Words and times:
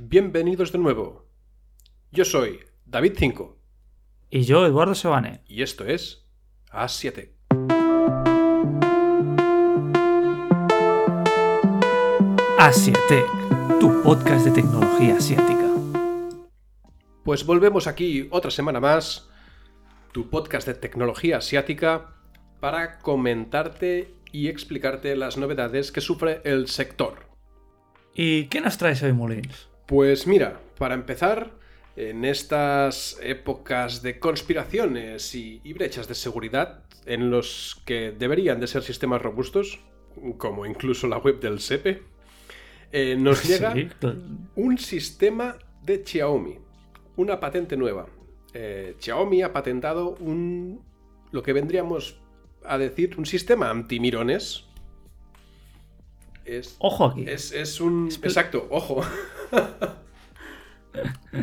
Bienvenidos 0.00 0.70
de 0.70 0.78
nuevo. 0.78 1.26
Yo 2.12 2.24
soy 2.24 2.60
David 2.86 3.14
5 3.16 3.58
Y 4.30 4.42
yo, 4.42 4.64
Eduardo 4.64 4.94
Sebane. 4.94 5.42
y 5.48 5.62
esto 5.62 5.84
es 5.84 6.24
A7. 6.70 7.32
A7, 12.58 13.78
tu 13.80 14.00
podcast 14.04 14.44
de 14.46 14.52
tecnología 14.52 15.16
asiática. 15.16 15.68
Pues 17.24 17.44
volvemos 17.44 17.88
aquí 17.88 18.28
otra 18.30 18.52
semana 18.52 18.78
más, 18.78 19.28
tu 20.12 20.30
podcast 20.30 20.68
de 20.68 20.74
tecnología 20.74 21.38
asiática, 21.38 22.14
para 22.60 23.00
comentarte 23.00 24.14
y 24.30 24.46
explicarte 24.46 25.16
las 25.16 25.36
novedades 25.36 25.90
que 25.90 26.00
sufre 26.00 26.40
el 26.44 26.68
sector. 26.68 27.26
¿Y 28.14 28.44
qué 28.44 28.60
nos 28.60 28.78
traes 28.78 29.02
hoy, 29.02 29.12
Molins? 29.12 29.67
Pues 29.88 30.26
mira, 30.28 30.60
para 30.78 30.94
empezar, 30.94 31.50
en 31.96 32.24
estas 32.24 33.18
épocas 33.22 34.02
de 34.02 34.20
conspiraciones 34.20 35.34
y, 35.34 35.60
y 35.64 35.72
brechas 35.72 36.06
de 36.06 36.14
seguridad, 36.14 36.84
en 37.06 37.30
los 37.30 37.82
que 37.86 38.12
deberían 38.12 38.60
de 38.60 38.66
ser 38.66 38.82
sistemas 38.82 39.22
robustos, 39.22 39.80
como 40.36 40.66
incluso 40.66 41.08
la 41.08 41.16
web 41.18 41.40
del 41.40 41.58
SEPE, 41.58 42.02
eh, 42.92 43.16
nos 43.18 43.44
llega 43.48 43.72
Sí, 43.72 43.88
un 44.56 44.78
sistema 44.78 45.56
de 45.82 46.04
Xiaomi, 46.04 46.58
una 47.16 47.40
patente 47.40 47.76
nueva. 47.76 48.06
Eh, 48.52 48.94
Xiaomi 49.00 49.42
ha 49.42 49.52
patentado 49.52 50.16
un 50.20 50.86
lo 51.30 51.42
que 51.42 51.52
vendríamos 51.52 52.20
a 52.64 52.78
decir 52.78 53.16
un 53.18 53.26
sistema 53.26 53.70
antimirones. 53.70 54.67
Es, 56.48 56.76
Ojo 56.78 57.06
aquí. 57.06 57.24
es, 57.28 57.52
es 57.52 57.80
un... 57.80 58.08
Expl- 58.10 58.24
Exacto, 58.24 58.66
ojo. 58.70 59.02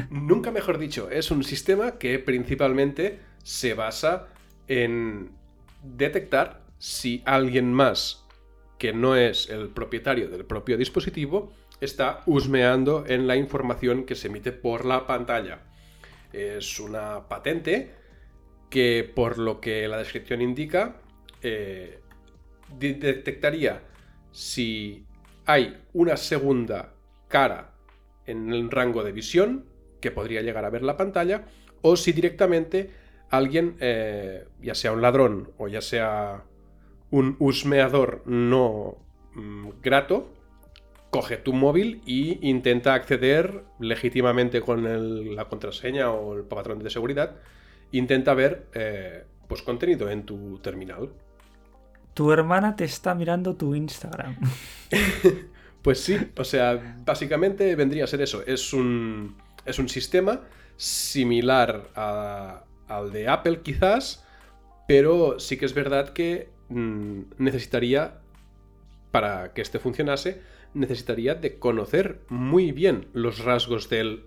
Nunca 0.10 0.52
mejor 0.52 0.78
dicho, 0.80 1.10
es 1.10 1.32
un 1.32 1.44
sistema 1.44 1.98
que 1.98 2.20
principalmente 2.20 3.20
se 3.44 3.74
basa 3.74 4.28
en 4.68 5.32
detectar 5.84 6.62
si 6.80 7.22
alguien 7.26 7.72
más 7.72 8.26
que 8.80 8.92
no 8.94 9.16
es 9.16 9.50
el 9.50 9.70
propietario 9.70 10.28
del 10.28 10.44
propio 10.46 10.78
dispositivo 10.78 11.54
está 11.80 12.22
husmeando 12.26 13.06
en 13.08 13.28
la 13.28 13.36
información 13.36 14.06
que 14.06 14.16
se 14.16 14.28
emite 14.28 14.52
por 14.52 14.86
la 14.86 15.06
pantalla. 15.08 15.60
Es 16.34 16.80
una 16.80 17.28
patente 17.30 17.94
que, 18.70 19.10
por 19.16 19.38
lo 19.38 19.62
que 19.62 19.88
la 19.88 19.98
descripción 19.98 20.42
indica, 20.42 20.98
eh, 21.42 22.00
de- 22.78 22.94
detectaría 22.96 23.84
si 24.36 25.06
hay 25.46 25.82
una 25.94 26.18
segunda 26.18 26.94
cara 27.30 27.72
en 28.26 28.52
el 28.52 28.70
rango 28.70 29.02
de 29.02 29.14
visión 29.14 29.64
que 30.02 30.12
podría 30.12 30.42
llegar 30.42 30.66
a 30.66 30.70
ver 30.70 30.84
la 30.84 30.98
pantalla 30.98 31.46
o 31.82 31.96
si 31.96 32.12
directamente 32.12 32.92
alguien, 33.30 33.78
eh, 33.80 34.46
ya 34.62 34.76
sea 34.76 34.92
un 34.92 35.02
ladrón 35.02 35.52
o 35.58 35.70
ya 35.70 35.80
sea 35.80 36.44
un 37.12 37.38
husmeador 37.40 38.24
no 38.26 38.98
mm, 39.36 39.70
grato, 39.82 40.28
coge 41.12 41.38
tu 41.38 41.54
móvil 41.54 42.02
e 42.06 42.38
intenta 42.42 42.94
acceder 42.94 43.64
legítimamente 43.80 44.60
con 44.60 45.34
la 45.34 45.46
contraseña 45.46 46.12
o 46.12 46.36
el 46.36 46.44
patrón 46.44 46.80
de 46.80 46.90
seguridad, 46.90 47.38
intenta 47.94 48.34
ver 48.34 48.68
eh, 48.74 49.24
pues 49.48 49.62
contenido 49.62 50.10
en 50.10 50.26
tu 50.26 50.60
terminal. 50.60 51.14
Tu 52.16 52.32
hermana 52.32 52.76
te 52.76 52.86
está 52.86 53.14
mirando 53.14 53.56
tu 53.56 53.76
Instagram. 53.76 54.36
Pues 55.86 56.00
sí, 56.00 56.18
o 56.36 56.44
sea, 56.44 56.98
básicamente 57.06 57.76
vendría 57.76 58.06
a 58.06 58.08
ser 58.08 58.20
eso. 58.20 58.44
Es 58.48 58.74
un, 58.74 59.38
es 59.66 59.78
un 59.78 59.88
sistema 59.88 60.42
similar 60.78 61.92
al 61.94 63.12
de 63.12 63.28
Apple 63.28 63.62
quizás, 63.62 64.26
pero 64.88 65.40
sí 65.40 65.58
que 65.58 65.66
es 65.68 65.76
verdad 65.76 66.10
que 66.10 66.50
mm, 66.70 67.20
necesitaría, 67.38 68.20
para 69.12 69.54
que 69.54 69.62
este 69.62 69.78
funcionase, 69.78 70.42
necesitaría 70.74 71.36
de 71.36 71.60
conocer 71.60 72.22
muy 72.30 72.72
bien 72.72 73.08
los 73.14 73.46
rasgos 73.46 73.88
del 73.88 74.26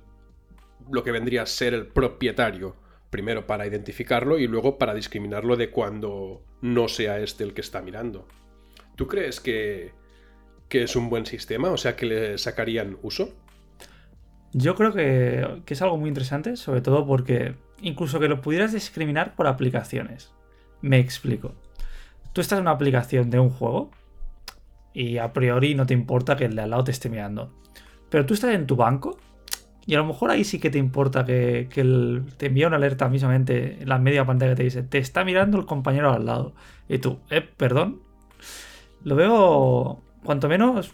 lo 0.93 1.03
que 1.03 1.11
vendría 1.11 1.43
a 1.43 1.47
ser 1.47 1.75
el 1.75 1.89
propietario. 1.89 2.77
Primero 3.11 3.47
para 3.47 3.67
identificarlo 3.67 4.39
y 4.39 4.47
luego 4.47 4.79
para 4.79 4.95
discriminarlo 4.95 5.57
de 5.57 5.71
cuando 5.71 6.43
no 6.61 6.89
sea 6.89 7.19
este 7.21 7.45
el 7.45 7.55
que 7.55 7.63
está 7.63 7.81
mirando. 7.81 8.27
¿Tú 8.97 9.07
crees 9.07 9.41
que, 9.41 9.93
es 10.71 10.97
un 10.97 11.09
buen 11.09 11.25
sistema? 11.25 11.71
O 11.71 11.77
sea, 11.77 11.97
que 11.97 12.07
le 12.07 12.39
sacarían 12.39 12.99
uso. 13.03 13.33
Yo 14.53 14.75
creo 14.75 14.93
que, 14.93 15.63
que 15.65 15.75
es 15.75 15.83
algo 15.83 15.97
muy 15.97 16.09
interesante, 16.09 16.57
sobre 16.57 16.81
todo 16.81 17.07
porque 17.07 17.55
incluso 17.81 18.19
que 18.21 18.29
lo 18.29 18.41
pudieras 18.41 18.73
discriminar 18.73 19.35
por 19.37 19.47
aplicaciones. 19.47 20.33
Me 20.81 20.99
explico. 20.99 21.55
Tú 22.33 22.41
estás 22.41 22.59
en 22.59 22.63
una 22.63 22.73
aplicación 22.73 23.31
de 23.31 23.39
un 23.39 23.51
juego 23.51 23.91
y 24.93 25.19
a 25.19 25.33
priori 25.33 25.75
no 25.75 25.87
te 25.87 25.95
importa 25.95 26.37
que 26.37 26.45
el 26.45 26.57
de 26.57 26.63
al 26.63 26.71
lado 26.71 26.85
te 26.85 26.91
esté 26.91 27.09
mirando. 27.09 27.53
Pero 28.11 28.27
tú 28.27 28.35
estás 28.35 28.55
en 28.55 28.67
tu 28.67 28.77
banco 28.77 29.19
y 29.88 29.94
a 29.94 29.99
lo 29.99 30.04
mejor 30.04 30.31
ahí 30.31 30.44
sí 30.44 30.59
que 30.59 30.69
te 30.69 30.76
importa 30.76 31.25
que, 31.25 31.66
te 32.37 32.47
envía 32.47 32.66
una 32.66 32.76
alerta 32.76 33.09
mismamente 33.09 33.78
en 33.81 33.88
la 33.88 33.99
media 33.99 34.26
pantalla 34.26 34.53
que 34.53 34.56
te 34.56 34.62
dice, 34.65 34.82
te 34.82 34.99
está 34.99 35.25
mirando 35.25 35.56
el 35.59 35.65
compañero 35.65 36.12
al 36.12 36.26
lado. 36.26 36.53
Y 36.91 36.99
tú, 36.99 37.21
eh, 37.31 37.41
perdón. 37.41 38.03
Lo 39.03 39.16
veo, 39.16 40.03
cuanto 40.25 40.47
menos, 40.47 40.93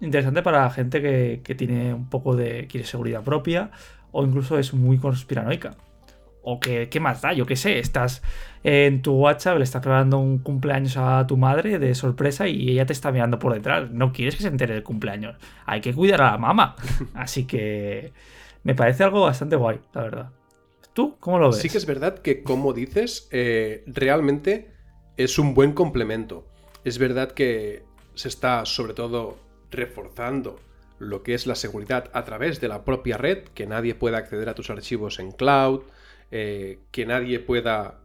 interesante 0.00 0.40
para 0.40 0.70
gente 0.70 1.02
que 1.42 1.54
tiene 1.56 1.92
un 1.94 2.08
poco 2.08 2.36
de. 2.36 2.68
quiere 2.68 2.86
seguridad 2.86 3.24
propia 3.24 3.72
o 4.12 4.24
incluso 4.24 4.56
es 4.56 4.72
muy 4.72 4.98
conspiranoica. 4.98 5.74
O 6.42 6.58
que, 6.58 6.88
¿qué 6.88 7.00
más 7.00 7.22
da? 7.22 7.32
Yo 7.32 7.46
qué 7.46 7.56
sé, 7.56 7.78
estás 7.78 8.22
en 8.64 9.02
tu 9.02 9.12
WhatsApp, 9.14 9.58
le 9.58 9.64
estás 9.64 9.80
preparando 9.80 10.18
un 10.18 10.38
cumpleaños 10.38 10.96
a 10.96 11.26
tu 11.26 11.36
madre 11.36 11.78
de 11.78 11.94
sorpresa 11.94 12.48
y 12.48 12.70
ella 12.70 12.86
te 12.86 12.92
está 12.92 13.12
mirando 13.12 13.38
por 13.38 13.54
detrás. 13.54 13.90
No 13.90 14.12
quieres 14.12 14.36
que 14.36 14.42
se 14.42 14.48
entere 14.48 14.74
del 14.74 14.82
cumpleaños. 14.82 15.36
Hay 15.66 15.80
que 15.80 15.94
cuidar 15.94 16.22
a 16.22 16.32
la 16.32 16.38
mamá. 16.38 16.76
Así 17.14 17.44
que 17.44 18.12
me 18.64 18.74
parece 18.74 19.04
algo 19.04 19.22
bastante 19.22 19.56
guay, 19.56 19.80
la 19.94 20.02
verdad. 20.02 20.30
¿Tú 20.92 21.16
cómo 21.20 21.38
lo 21.38 21.48
ves? 21.48 21.58
Sí 21.58 21.68
que 21.68 21.78
es 21.78 21.86
verdad 21.86 22.18
que, 22.18 22.42
como 22.42 22.72
dices, 22.72 23.28
eh, 23.30 23.82
realmente 23.86 24.70
es 25.16 25.38
un 25.38 25.54
buen 25.54 25.72
complemento. 25.72 26.46
Es 26.84 26.98
verdad 26.98 27.32
que 27.32 27.84
se 28.14 28.28
está 28.28 28.64
sobre 28.66 28.94
todo 28.94 29.38
reforzando 29.70 30.60
lo 30.98 31.22
que 31.22 31.34
es 31.34 31.46
la 31.46 31.54
seguridad 31.54 32.10
a 32.12 32.24
través 32.24 32.60
de 32.60 32.68
la 32.68 32.84
propia 32.84 33.16
red, 33.16 33.44
que 33.54 33.66
nadie 33.66 33.94
pueda 33.94 34.18
acceder 34.18 34.48
a 34.48 34.54
tus 34.54 34.70
archivos 34.70 35.18
en 35.18 35.32
cloud, 35.32 35.82
eh, 36.32 36.78
que 36.90 37.04
nadie 37.04 37.40
pueda 37.40 38.00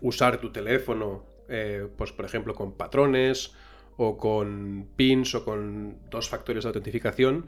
usar 0.00 0.40
tu 0.40 0.52
teléfono, 0.52 1.26
eh, 1.48 1.88
pues 1.98 2.12
por 2.12 2.24
ejemplo 2.24 2.54
con 2.54 2.76
patrones 2.76 3.52
o 3.96 4.16
con 4.16 4.88
pins 4.94 5.34
o 5.34 5.44
con 5.44 5.98
dos 6.10 6.28
factores 6.28 6.62
de 6.62 6.68
autentificación, 6.68 7.46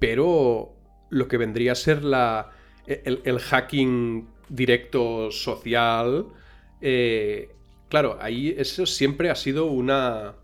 pero 0.00 0.74
lo 1.10 1.28
que 1.28 1.36
vendría 1.36 1.72
a 1.72 1.76
ser 1.76 2.02
la, 2.02 2.50
el, 2.86 3.22
el 3.24 3.38
hacking 3.38 4.28
directo 4.48 5.30
social, 5.30 6.26
eh, 6.80 7.54
claro, 7.88 8.18
ahí 8.20 8.52
eso 8.58 8.84
siempre 8.84 9.30
ha 9.30 9.36
sido 9.36 9.66
una, 9.66 10.34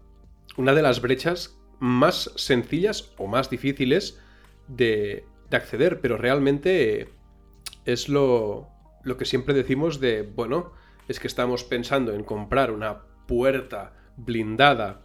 una 0.56 0.74
de 0.74 0.82
las 0.82 1.00
brechas 1.00 1.58
más 1.80 2.30
sencillas 2.36 3.12
o 3.18 3.26
más 3.26 3.50
difíciles 3.50 4.22
de, 4.68 5.24
de 5.50 5.56
acceder, 5.56 6.00
pero 6.00 6.16
realmente 6.16 7.08
es 7.84 8.08
lo, 8.08 8.75
lo 9.06 9.16
que 9.16 9.24
siempre 9.24 9.54
decimos 9.54 10.00
de, 10.00 10.22
bueno, 10.22 10.72
es 11.08 11.20
que 11.20 11.28
estamos 11.28 11.64
pensando 11.64 12.12
en 12.14 12.24
comprar 12.24 12.70
una 12.72 13.02
puerta 13.26 13.94
blindada 14.16 15.02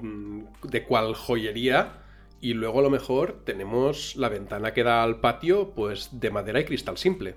mm, 0.00 0.42
de 0.64 0.84
cual 0.84 1.14
joyería 1.14 2.02
y 2.40 2.54
luego 2.54 2.80
a 2.80 2.82
lo 2.82 2.90
mejor 2.90 3.42
tenemos 3.44 4.16
la 4.16 4.28
ventana 4.28 4.72
que 4.74 4.84
da 4.84 5.02
al 5.02 5.20
patio 5.20 5.74
pues 5.74 6.20
de 6.20 6.30
madera 6.30 6.60
y 6.60 6.64
cristal 6.64 6.98
simple. 6.98 7.36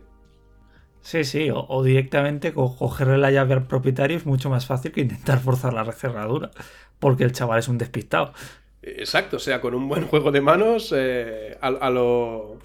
Sí, 1.02 1.24
sí, 1.24 1.50
o, 1.52 1.60
o 1.70 1.84
directamente 1.84 2.54
co- 2.54 2.76
cogerle 2.78 3.18
la 3.20 3.32
llave 3.32 3.54
al 3.54 3.68
propietario 3.68 4.18
es 4.18 4.26
mucho 4.26 4.50
más 4.50 4.66
fácil 4.66 4.92
que 4.92 5.02
intentar 5.02 5.40
forzar 5.40 5.74
la 5.74 5.92
cerradura. 5.92 6.52
Porque 7.00 7.24
el 7.24 7.32
chaval 7.34 7.60
es 7.60 7.68
un 7.68 7.78
despistado. 7.78 8.34
Exacto, 8.82 9.38
o 9.38 9.40
sea, 9.40 9.62
con 9.62 9.74
un 9.74 9.88
buen 9.88 10.06
juego 10.06 10.32
de 10.32 10.42
manos 10.42 10.94
eh, 10.96 11.58
a, 11.60 11.68
a 11.68 11.90
lo, 11.90 12.60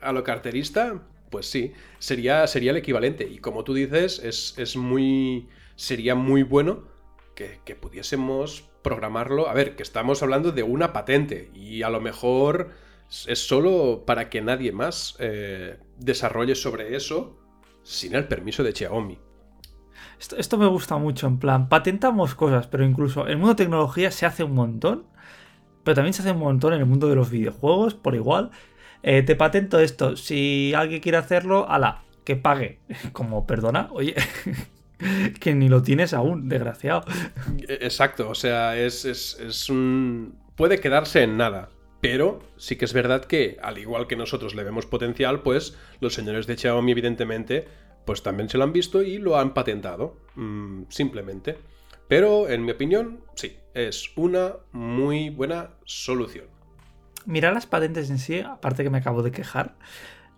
a 0.00 0.12
lo 0.12 0.22
carterista, 0.22 1.02
pues 1.30 1.50
sí, 1.50 1.72
sería, 1.98 2.46
sería 2.46 2.70
el 2.70 2.76
equivalente. 2.76 3.28
Y 3.28 3.38
como 3.38 3.64
tú 3.64 3.74
dices, 3.74 4.20
es, 4.24 4.54
es 4.58 4.76
muy, 4.76 5.48
sería 5.76 6.14
muy 6.14 6.42
bueno 6.42 6.84
que, 7.34 7.60
que 7.64 7.74
pudiésemos 7.74 8.68
programarlo. 8.82 9.48
A 9.48 9.54
ver, 9.54 9.76
que 9.76 9.82
estamos 9.82 10.22
hablando 10.22 10.52
de 10.52 10.62
una 10.62 10.92
patente 10.92 11.50
y 11.54 11.82
a 11.82 11.90
lo 11.90 12.00
mejor 12.00 12.70
es 13.26 13.46
solo 13.46 14.04
para 14.06 14.28
que 14.28 14.40
nadie 14.40 14.72
más 14.72 15.16
eh, 15.18 15.78
desarrolle 15.98 16.54
sobre 16.54 16.94
eso 16.94 17.38
sin 17.82 18.14
el 18.14 18.28
permiso 18.28 18.62
de 18.62 18.72
Xiaomi. 18.72 19.18
Esto, 20.20 20.36
esto 20.36 20.58
me 20.58 20.66
gusta 20.66 20.96
mucho, 20.98 21.26
en 21.26 21.38
plan, 21.38 21.68
patentamos 21.68 22.34
cosas, 22.34 22.66
pero 22.66 22.84
incluso 22.84 23.24
en 23.24 23.32
el 23.32 23.36
mundo 23.38 23.54
de 23.54 23.64
tecnología 23.64 24.10
se 24.10 24.26
hace 24.26 24.44
un 24.44 24.54
montón, 24.54 25.06
pero 25.84 25.94
también 25.94 26.12
se 26.12 26.22
hace 26.22 26.32
un 26.32 26.40
montón 26.40 26.74
en 26.74 26.80
el 26.80 26.86
mundo 26.86 27.08
de 27.08 27.14
los 27.14 27.30
videojuegos, 27.30 27.94
por 27.94 28.14
igual. 28.14 28.50
Eh, 29.02 29.22
te 29.22 29.36
patento 29.36 29.78
esto, 29.80 30.16
si 30.16 30.72
alguien 30.74 31.00
quiere 31.00 31.18
hacerlo, 31.18 31.68
ala, 31.68 32.02
que 32.24 32.36
pague. 32.36 32.80
Como, 33.12 33.46
perdona, 33.46 33.88
oye, 33.92 34.14
que 35.40 35.54
ni 35.54 35.68
lo 35.68 35.82
tienes 35.82 36.14
aún, 36.14 36.48
desgraciado. 36.48 37.04
Exacto, 37.68 38.28
o 38.28 38.34
sea, 38.34 38.78
es, 38.78 39.04
es, 39.04 39.68
un... 39.68 40.38
puede 40.56 40.80
quedarse 40.80 41.22
en 41.22 41.36
nada. 41.36 41.70
Pero 42.00 42.40
sí 42.56 42.76
que 42.76 42.84
es 42.84 42.92
verdad 42.92 43.24
que, 43.24 43.56
al 43.60 43.78
igual 43.78 44.06
que 44.06 44.14
nosotros 44.14 44.54
le 44.54 44.62
vemos 44.62 44.86
potencial, 44.86 45.42
pues 45.42 45.76
los 46.00 46.14
señores 46.14 46.46
de 46.46 46.56
Xiaomi, 46.56 46.92
evidentemente, 46.92 47.66
pues 48.04 48.22
también 48.22 48.48
se 48.48 48.56
lo 48.56 48.62
han 48.62 48.72
visto 48.72 49.02
y 49.02 49.18
lo 49.18 49.36
han 49.36 49.52
patentado. 49.52 50.16
Mm, 50.36 50.84
simplemente. 50.88 51.56
Pero, 52.06 52.48
en 52.48 52.64
mi 52.64 52.70
opinión, 52.70 53.20
sí, 53.34 53.56
es 53.74 54.12
una 54.16 54.54
muy 54.70 55.30
buena 55.30 55.70
solución. 55.84 56.46
Mira 57.28 57.52
las 57.52 57.66
patentes 57.66 58.08
en 58.08 58.16
sí, 58.16 58.40
aparte 58.40 58.82
que 58.82 58.88
me 58.88 58.96
acabo 58.96 59.22
de 59.22 59.32
quejar, 59.32 59.74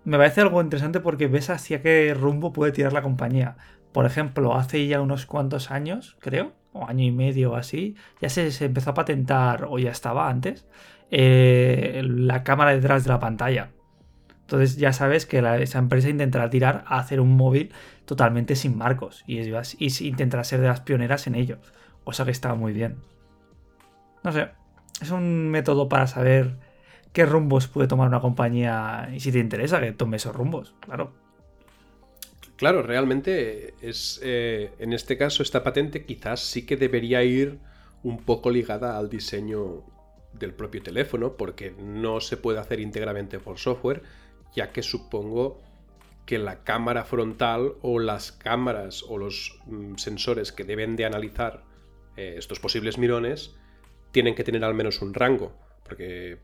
me 0.02 0.16
parece 0.16 0.40
algo 0.40 0.60
interesante 0.60 0.98
porque 0.98 1.28
ves 1.28 1.48
hacia 1.48 1.82
qué 1.82 2.12
rumbo 2.14 2.52
puede 2.52 2.72
tirar 2.72 2.92
la 2.92 3.00
compañía. 3.00 3.56
Por 3.92 4.06
ejemplo, 4.06 4.56
hace 4.56 4.84
ya 4.88 5.00
unos 5.00 5.25
cuantos 5.25 5.70
años, 5.70 6.16
creo, 6.19 6.52
o 6.72 6.88
año 6.88 7.04
y 7.04 7.12
medio 7.12 7.52
o 7.52 7.54
así, 7.54 7.94
ya 8.20 8.28
se, 8.28 8.48
empezó 8.64 8.90
a 8.90 8.94
patentar, 8.94 9.69
o 9.70 9.78
ya 9.78 9.92
estaba 9.92 10.28
antes, 10.28 10.66
eh, 11.12 12.02
la 12.04 12.42
cámara 12.42 12.72
detrás 12.72 13.04
de 13.04 13.10
la 13.10 13.20
pantalla. 13.20 13.70
Entonces 14.40 14.76
ya 14.76 14.92
sabes 14.92 15.26
que 15.26 15.38
esa 15.62 15.78
empresa 15.78 16.08
intentará 16.08 16.50
tirar 16.50 16.82
a 16.88 16.98
hacer 16.98 17.20
un 17.20 17.37
móvil 17.37 17.72
totalmente 18.04 18.56
sin 18.56 18.76
marcos 18.76 19.22
y, 19.28 19.38
y 19.38 20.08
intentará 20.08 20.42
ser 20.42 20.60
de 20.60 20.66
las 20.66 20.81
pioneras 20.81 21.28
en 21.28 21.37
ello, 21.37 21.58
cosa 22.02 22.25
que 22.25 22.32
está 22.32 22.52
muy 22.56 22.72
bien. 22.72 22.96
No 24.25 24.32
sé, 24.32 24.48
es 25.00 25.12
un 25.12 25.50
método 25.50 25.88
para 25.88 26.08
saber 26.08 26.69
qué 27.12 27.26
rumbos 27.26 27.68
puede 27.68 27.88
tomar 27.88 28.08
una 28.08 28.20
compañía 28.20 29.10
y 29.12 29.20
si 29.20 29.32
te 29.32 29.38
interesa 29.38 29.80
que 29.80 29.92
tome 29.92 30.16
esos 30.16 30.34
rumbos, 30.34 30.74
claro. 30.80 31.12
Claro, 32.56 32.82
realmente 32.82 33.74
es 33.80 34.20
eh, 34.22 34.72
en 34.78 34.92
este 34.92 35.16
caso 35.16 35.42
esta 35.42 35.62
patente 35.62 36.04
quizás 36.04 36.40
sí 36.40 36.66
que 36.66 36.76
debería 36.76 37.22
ir 37.22 37.58
un 38.02 38.18
poco 38.18 38.50
ligada 38.50 38.98
al 38.98 39.08
diseño 39.08 39.82
del 40.32 40.52
propio 40.52 40.82
teléfono 40.82 41.36
porque 41.36 41.74
no 41.78 42.20
se 42.20 42.36
puede 42.36 42.58
hacer 42.58 42.80
íntegramente 42.80 43.38
por 43.38 43.58
software 43.58 44.02
ya 44.54 44.72
que 44.72 44.82
supongo 44.82 45.60
que 46.26 46.38
la 46.38 46.62
cámara 46.62 47.04
frontal 47.04 47.74
o 47.82 47.98
las 47.98 48.32
cámaras 48.32 49.04
o 49.08 49.18
los 49.18 49.58
mm, 49.66 49.96
sensores 49.96 50.52
que 50.52 50.64
deben 50.64 50.96
de 50.96 51.04
analizar 51.04 51.64
eh, 52.16 52.34
estos 52.36 52.60
posibles 52.60 52.98
mirones 52.98 53.54
tienen 54.12 54.34
que 54.34 54.44
tener 54.44 54.64
al 54.64 54.74
menos 54.74 55.02
un 55.02 55.14
rango, 55.14 55.52
porque 55.84 56.38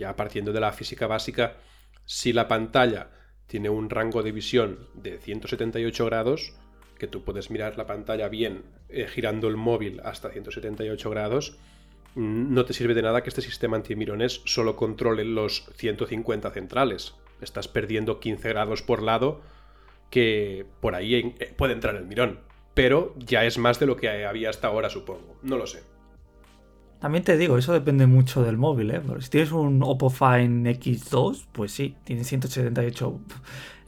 ya 0.00 0.16
partiendo 0.16 0.52
de 0.52 0.58
la 0.58 0.72
física 0.72 1.06
básica, 1.06 1.58
si 2.04 2.32
la 2.32 2.48
pantalla 2.48 3.10
tiene 3.46 3.70
un 3.70 3.88
rango 3.88 4.24
de 4.24 4.32
visión 4.32 4.88
de 4.94 5.18
178 5.18 6.04
grados, 6.06 6.54
que 6.98 7.06
tú 7.06 7.22
puedes 7.22 7.50
mirar 7.50 7.78
la 7.78 7.86
pantalla 7.86 8.28
bien 8.28 8.64
eh, 8.88 9.06
girando 9.06 9.46
el 9.46 9.56
móvil 9.56 10.00
hasta 10.04 10.30
178 10.30 11.08
grados, 11.08 11.56
Mm, 12.14 12.52
no 12.52 12.64
te 12.64 12.72
sirve 12.72 12.94
de 12.94 13.02
nada 13.02 13.22
que 13.22 13.30
este 13.30 13.42
sistema 13.42 13.76
antimirones 13.76 14.42
solo 14.44 14.76
controle 14.76 15.24
los 15.24 15.66
150 15.76 16.50
centrales. 16.50 17.14
Estás 17.40 17.68
perdiendo 17.68 18.20
15 18.20 18.48
grados 18.48 18.82
por 18.82 19.02
lado 19.02 19.40
que 20.10 20.66
por 20.80 20.94
ahí 20.94 21.14
eh, 21.38 21.54
puede 21.56 21.72
entrar 21.72 21.94
el 21.96 22.06
mirón. 22.06 22.40
Pero 22.74 23.14
ya 23.18 23.44
es 23.44 23.58
más 23.58 23.78
de 23.78 23.86
lo 23.86 23.96
que 23.96 24.24
había 24.24 24.50
hasta 24.50 24.68
ahora, 24.68 24.90
supongo. 24.90 25.38
No 25.42 25.56
lo 25.56 25.66
sé. 25.66 25.82
También 27.00 27.24
te 27.24 27.38
digo, 27.38 27.56
eso 27.56 27.72
depende 27.72 28.06
mucho 28.06 28.42
del 28.42 28.58
móvil, 28.58 28.90
¿eh? 28.90 29.00
si 29.20 29.30
tienes 29.30 29.52
un 29.52 29.82
Oppo 29.82 30.10
Fine 30.10 30.78
X2, 30.78 31.46
pues 31.50 31.72
sí, 31.72 31.96
tiene 32.04 32.24
178 32.24 33.20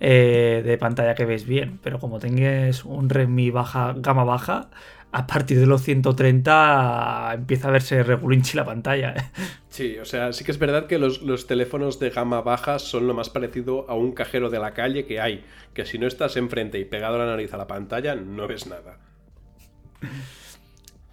eh, 0.00 0.62
de 0.64 0.78
pantalla 0.78 1.14
que 1.14 1.26
ves 1.26 1.46
bien. 1.46 1.78
Pero 1.82 2.00
como 2.00 2.18
tengas 2.18 2.84
un 2.84 3.10
Redmi 3.10 3.50
baja, 3.50 3.94
gama 3.98 4.24
baja, 4.24 4.70
a 5.12 5.26
partir 5.26 5.60
de 5.60 5.66
los 5.66 5.82
130 5.82 7.32
empieza 7.34 7.68
a 7.68 7.70
verse 7.70 8.02
regulinchi 8.02 8.56
la 8.56 8.64
pantalla. 8.64 9.10
¿eh? 9.10 9.22
Sí, 9.68 9.98
o 9.98 10.04
sea, 10.06 10.32
sí 10.32 10.44
que 10.44 10.50
es 10.50 10.58
verdad 10.58 10.86
que 10.86 10.98
los, 10.98 11.46
teléfonos 11.46 12.00
de 12.00 12.10
gama 12.10 12.40
baja 12.40 12.78
son 12.78 13.06
lo 13.06 13.14
más 13.14 13.28
parecido 13.28 13.88
a 13.90 13.94
un 13.94 14.12
cajero 14.12 14.48
de 14.48 14.58
la 14.58 14.72
calle 14.72 15.04
que 15.04 15.20
hay, 15.20 15.44
que 15.74 15.84
si 15.84 15.98
no 15.98 16.06
estás 16.06 16.36
enfrente 16.36 16.78
y 16.78 16.86
pegado 16.86 17.18
la 17.18 17.26
nariz 17.26 17.52
a 17.52 17.58
la 17.58 17.66
pantalla, 17.66 18.14
no 18.14 18.48
ves 18.48 18.66
nada. 18.66 18.98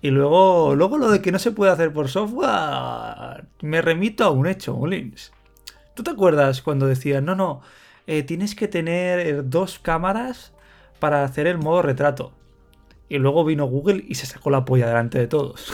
Y 0.01 0.11
luego, 0.11 0.75
luego 0.75 0.97
lo 0.97 1.09
de 1.11 1.21
que 1.21 1.31
no 1.31 1.39
se 1.39 1.51
puede 1.51 1.71
hacer 1.71 1.91
por 1.91 2.09
software, 2.09 3.45
me 3.61 3.81
remito 3.81 4.23
a 4.23 4.31
un 4.31 4.47
hecho, 4.47 4.75
Molins. 4.75 5.33
¿Tú 5.93 6.03
te 6.03 6.11
acuerdas 6.11 6.61
cuando 6.61 6.87
decían, 6.87 7.25
no, 7.25 7.35
no, 7.35 7.61
eh, 8.07 8.23
tienes 8.23 8.55
que 8.55 8.67
tener 8.67 9.49
dos 9.49 9.79
cámaras 9.79 10.53
para 10.99 11.23
hacer 11.23 11.47
el 11.47 11.57
modo 11.57 11.81
retrato? 11.81 12.33
y 13.09 13.17
luego 13.17 13.43
vino 13.43 13.65
Google 13.65 14.05
y 14.07 14.15
se 14.15 14.27
sacó 14.27 14.51
la 14.51 14.63
polla 14.63 14.87
delante 14.87 15.17
de 15.17 15.27
todos. 15.27 15.73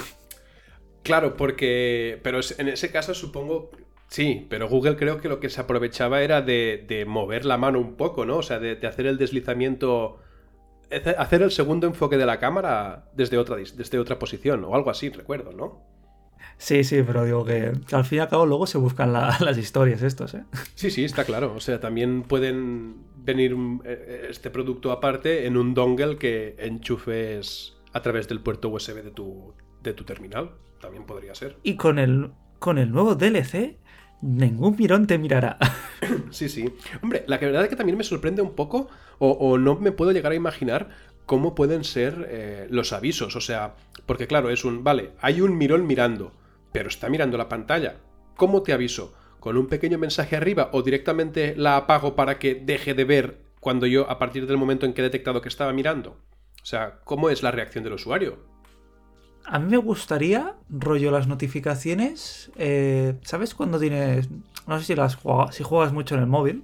Claro, 1.03 1.35
porque. 1.37 2.19
Pero 2.23 2.39
en 2.57 2.69
ese 2.69 2.91
caso 2.91 3.13
supongo. 3.13 3.69
Sí, 4.07 4.45
pero 4.49 4.69
Google 4.69 4.95
creo 4.95 5.19
que 5.19 5.27
lo 5.27 5.39
que 5.39 5.49
se 5.49 5.59
aprovechaba 5.59 6.21
era 6.21 6.41
de, 6.41 7.05
mover 7.07 7.43
la 7.43 7.57
mano 7.57 7.79
un 7.79 7.95
poco, 7.95 8.25
¿no? 8.25 8.37
O 8.37 8.43
sea, 8.43 8.59
de, 8.59 8.79
hacer 8.87 9.05
el 9.05 9.17
deslizamiento. 9.17 10.19
Hacer 11.17 11.41
el 11.41 11.51
segundo 11.51 11.87
enfoque 11.87 12.17
de 12.17 12.25
la 12.25 12.39
cámara 12.39 13.09
desde 13.13 13.37
otra, 13.37 13.57
desde 13.57 13.99
otra 13.99 14.19
posición, 14.19 14.63
o 14.63 14.75
algo 14.75 14.89
así, 14.89 15.09
recuerdo, 15.09 15.51
¿no? 15.51 15.95
Sí, 16.57 16.83
sí, 16.83 17.03
pero 17.05 17.25
digo 17.25 17.45
que, 17.45 17.73
al 17.91 18.05
fin 18.05 18.17
y 18.17 18.21
al 18.21 18.29
cabo 18.29 18.45
luego 18.45 18.65
se 18.67 18.77
buscan 18.77 19.13
las 19.13 19.57
historias 19.57 20.01
estos, 20.01 20.33
¿eh? 20.33 20.43
Sí, 20.75 20.89
sí, 20.89 21.03
está 21.03 21.25
claro. 21.25 21.53
O 21.55 21.59
sea, 21.59 21.79
también 21.79 22.23
pueden 22.23 23.03
venir 23.17 23.55
eh, 23.83 24.05
eh, 24.07 24.27
este 24.29 24.49
producto 24.49 24.91
aparte 24.91 25.47
en 25.47 25.57
un 25.57 25.73
dongle 25.73 26.17
que 26.17 26.55
enchufes 26.59 27.77
a 27.93 28.01
través 28.01 28.27
del 28.27 28.41
puerto 28.41 28.69
USB 28.69 29.03
de 29.03 29.11
tu, 29.11 29.53
de 29.81 29.93
tu 29.93 30.03
terminal. 30.03 30.51
También 30.79 31.05
podría 31.05 31.35
ser. 31.35 31.57
Y 31.63 31.75
con 31.75 31.99
el, 31.99 32.31
con 32.59 32.77
el 32.77 32.91
nuevo 32.91 33.15
DLC, 33.15 33.77
ningún 34.25 34.75
mirón 34.77 35.07
te 35.07 35.17
mirará. 35.17 35.57
Sí, 36.29 36.49
sí. 36.49 36.65
Hombre, 37.01 37.23
la 37.27 37.37
verdad 37.37 37.63
es 37.63 37.69
que 37.69 37.75
también 37.75 37.97
me 37.97 38.03
sorprende 38.03 38.41
un 38.41 38.53
poco, 38.53 38.89
o, 39.17 39.57
no 39.57 39.75
me 39.77 39.91
puedo 39.91 40.11
llegar 40.11 40.33
a 40.33 40.35
imaginar 40.35 40.89
cómo 41.25 41.55
pueden 41.55 41.83
ser 41.83 42.27
eh, 42.29 42.67
los 42.69 42.93
avisos. 42.93 43.35
O 43.35 43.41
sea, 43.41 43.75
porque 44.05 44.27
claro, 44.27 44.51
es 44.51 44.65
un, 44.65 44.83
vale, 44.83 45.11
hay 45.21 45.41
un 45.41 45.57
mirón 45.57 45.87
mirando, 45.87 46.33
pero 46.71 46.89
está 46.89 47.09
mirando 47.09 47.37
la 47.37 47.49
pantalla. 47.49 47.95
¿Cómo 48.35 48.61
te 48.61 48.73
aviso? 48.73 49.15
con 49.45 49.57
un 49.57 49.67
pequeño 49.67 49.99
mensaje 49.99 50.35
arriba 50.35 50.69
o 50.71 50.81
directamente 50.81 51.53
la 51.55 51.77
apago 51.77 52.15
para 52.15 52.39
que 52.39 52.55
deje 52.55 52.95
de 52.95 53.03
ver 53.03 53.37
cuando 53.59 53.85
yo, 53.85 54.09
a 54.09 54.17
partir 54.17 54.47
del 54.47 54.57
momento 54.57 54.87
en 54.87 54.93
que 54.93 55.01
he 55.01 55.03
detectado 55.03 55.39
que 55.39 55.49
estaba 55.49 55.71
mirando? 55.71 56.17
O 56.63 56.65
sea, 56.65 56.97
¿cómo 57.03 57.29
es 57.29 57.43
la 57.43 57.51
reacción 57.51 57.83
del 57.83 57.93
usuario? 57.93 58.39
A 59.47 59.59
mí 59.59 59.69
me 59.69 59.77
gustaría, 59.77 60.55
rollo 60.69 61.11
las 61.11 61.27
notificaciones. 61.27 62.51
Eh, 62.55 63.15
¿Sabes 63.23 63.53
cuando 63.53 63.79
tienes.? 63.79 64.29
No 64.67 64.79
sé 64.79 64.85
si, 64.85 64.95
las 64.95 65.19
si 65.51 65.63
juegas 65.63 65.93
mucho 65.93 66.15
en 66.15 66.21
el 66.21 66.27
móvil, 66.27 66.63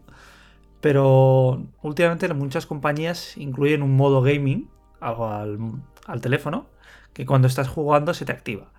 pero 0.79 1.63
últimamente 1.83 2.31
muchas 2.33 2.65
compañías 2.65 3.37
incluyen 3.37 3.83
un 3.83 3.95
modo 3.95 4.23
gaming 4.23 4.67
al, 4.99 5.59
al 6.07 6.21
teléfono 6.21 6.65
que 7.13 7.25
cuando 7.25 7.47
estás 7.47 7.67
jugando 7.67 8.13
se 8.15 8.25
te 8.25 8.31
activa. 8.31 8.71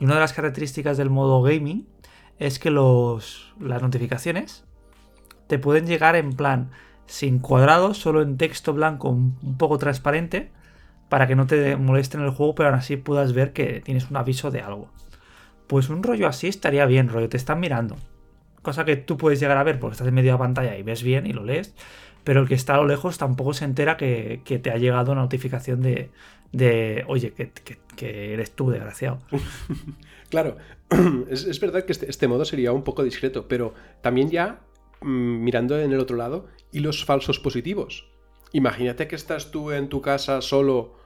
Y 0.00 0.06
una 0.06 0.14
de 0.14 0.20
las 0.20 0.32
características 0.32 0.96
del 0.96 1.10
modo 1.10 1.42
gaming 1.42 1.86
es 2.38 2.58
que 2.58 2.70
los, 2.70 3.54
las 3.60 3.82
notificaciones 3.82 4.64
te 5.46 5.58
pueden 5.58 5.86
llegar 5.86 6.16
en 6.16 6.32
plan 6.32 6.70
sin 7.06 7.40
cuadrados, 7.40 7.98
solo 7.98 8.22
en 8.22 8.38
texto 8.38 8.72
blanco 8.72 9.10
un 9.10 9.56
poco 9.58 9.76
transparente, 9.76 10.50
para 11.12 11.26
que 11.26 11.36
no 11.36 11.46
te 11.46 11.76
moleste 11.76 12.16
en 12.16 12.22
el 12.22 12.30
juego, 12.30 12.54
pero 12.54 12.70
aún 12.70 12.78
así 12.78 12.96
puedas 12.96 13.34
ver 13.34 13.52
que 13.52 13.82
tienes 13.82 14.08
un 14.08 14.16
aviso 14.16 14.50
de 14.50 14.62
algo. 14.62 14.90
Pues 15.66 15.90
un 15.90 16.02
rollo 16.02 16.26
así 16.26 16.48
estaría 16.48 16.86
bien, 16.86 17.10
rollo, 17.10 17.28
te 17.28 17.36
están 17.36 17.60
mirando. 17.60 17.96
Cosa 18.62 18.86
que 18.86 18.96
tú 18.96 19.18
puedes 19.18 19.38
llegar 19.38 19.58
a 19.58 19.62
ver 19.62 19.78
porque 19.78 19.92
estás 19.92 20.08
en 20.08 20.14
medio 20.14 20.28
de 20.28 20.36
la 20.36 20.38
pantalla 20.38 20.74
y 20.74 20.82
ves 20.82 21.02
bien 21.02 21.26
y 21.26 21.34
lo 21.34 21.44
lees, 21.44 21.74
pero 22.24 22.40
el 22.40 22.48
que 22.48 22.54
está 22.54 22.76
a 22.76 22.78
lo 22.78 22.86
lejos 22.86 23.18
tampoco 23.18 23.52
se 23.52 23.66
entera 23.66 23.98
que, 23.98 24.40
te 24.62 24.70
ha 24.70 24.78
llegado 24.78 25.12
una 25.12 25.20
notificación 25.20 25.82
de, 25.82 26.08
de 26.50 27.04
oye, 27.06 27.34
que, 27.34 27.52
que 27.94 28.32
eres 28.32 28.52
tú, 28.52 28.70
desgraciado. 28.70 29.20
Claro, 30.30 30.56
es, 31.28 31.60
verdad 31.60 31.84
que 31.84 31.92
este, 31.92 32.08
este, 32.08 32.26
modo 32.26 32.46
sería 32.46 32.72
un 32.72 32.84
poco 32.84 33.04
discreto, 33.04 33.48
pero 33.48 33.74
también 34.00 34.30
ya 34.30 34.60
mm, 35.02 35.44
mirando 35.44 35.78
en 35.78 35.92
el 35.92 36.00
otro 36.00 36.16
lado 36.16 36.46
y 36.72 36.80
los 36.80 37.04
falsos 37.04 37.38
positivos. 37.38 38.08
Imagínate 38.52 39.08
que 39.08 39.16
estás 39.16 39.50
tú 39.50 39.72
en 39.72 39.90
tu 39.90 40.00
casa 40.00 40.40
solo 40.40 41.01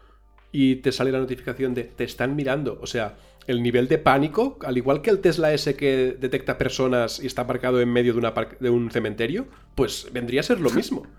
y 0.53 0.76
te 0.76 0.93
sale 0.93 1.12
la 1.12 1.19
notificación 1.19 1.75
de 1.75 1.85
te 1.85 2.05
están 2.05 2.37
mirando. 2.37 2.79
O 2.81 2.87
sea, 2.87 3.17
el 3.47 3.62
nivel 3.62 3.88
de 3.88 3.99
pánico, 3.99 4.59
al 4.65 4.76
igual 4.76 5.03
que 5.03 5.11
el 5.11 5.21
Tesla 5.21 5.53
S 5.53 5.76
que 5.76 6.17
detecta 6.19 6.59
personas 6.59 7.23
y 7.23 7.26
está 7.26 7.43
aparcado 7.43 7.81
en 7.81 7.93
medio 7.93 8.12
de, 8.12 8.19
una 8.19 8.35
de 8.59 8.71
un 8.71 8.91
cementerio, 8.91 9.47
pues 9.75 10.09
vendría 10.12 10.41
a 10.41 10.45
ser 10.45 10.61
lo 10.61 10.71
mismo. 10.71 11.07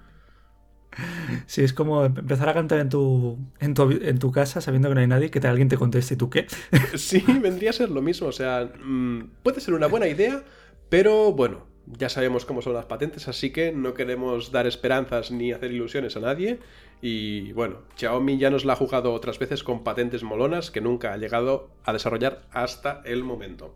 Sí, 1.46 1.62
es 1.62 1.74
como 1.74 2.06
empezar 2.06 2.50
a 2.50 2.56
cantar 2.56 2.80
en 2.80 2.90
tu, 2.90 3.38
en 3.60 3.76
tu, 4.20 4.32
casa 4.32 4.62
sabiendo 4.62 4.90
que 4.90 4.96
no 4.96 5.02
hay 5.02 5.08
nadie, 5.08 5.30
que 5.30 5.46
alguien 5.48 5.70
te 5.70 5.78
conteste 5.78 6.16
tú 6.16 6.32
qué. 6.32 6.48
Sí, 6.96 7.24
vendría 7.40 7.70
a 7.70 7.74
ser 7.74 7.92
lo 7.92 8.02
mismo. 8.02 8.28
O 8.28 8.32
sea, 8.32 8.72
mm, 8.84 9.30
puede 9.44 9.62
ser 9.62 9.76
una 9.76 9.86
buena 9.86 10.08
idea, 10.08 10.44
pero 10.90 11.34
bueno, 11.34 11.68
ya 11.86 12.10
sabemos 12.10 12.46
cómo 12.46 12.62
son 12.62 12.74
las 12.74 12.86
patentes, 12.86 13.28
así 13.28 13.52
que 13.52 13.72
no 13.72 13.94
queremos 13.94 14.52
dar 14.52 14.68
esperanzas 14.68 15.32
ni 15.32 15.52
hacer 15.52 15.72
ilusiones 15.72 16.18
a 16.18 16.20
nadie. 16.20 16.60
Y 17.02 17.52
bueno, 17.54 17.78
Xiaomi 17.96 18.38
ya 18.38 18.50
nos 18.50 18.66
la 18.66 18.74
ha 18.74 18.76
jugado 18.76 19.14
otras 19.14 19.40
veces 19.40 19.64
con 19.64 19.84
patentes 19.84 20.24
molonas 20.24 20.72
que 20.72 20.82
nunca 20.82 21.14
ha 21.14 21.18
llegado 21.18 21.70
a 21.84 21.94
desarrollar 21.94 22.42
hasta 22.52 23.02
el 23.06 23.24
momento. 23.24 23.76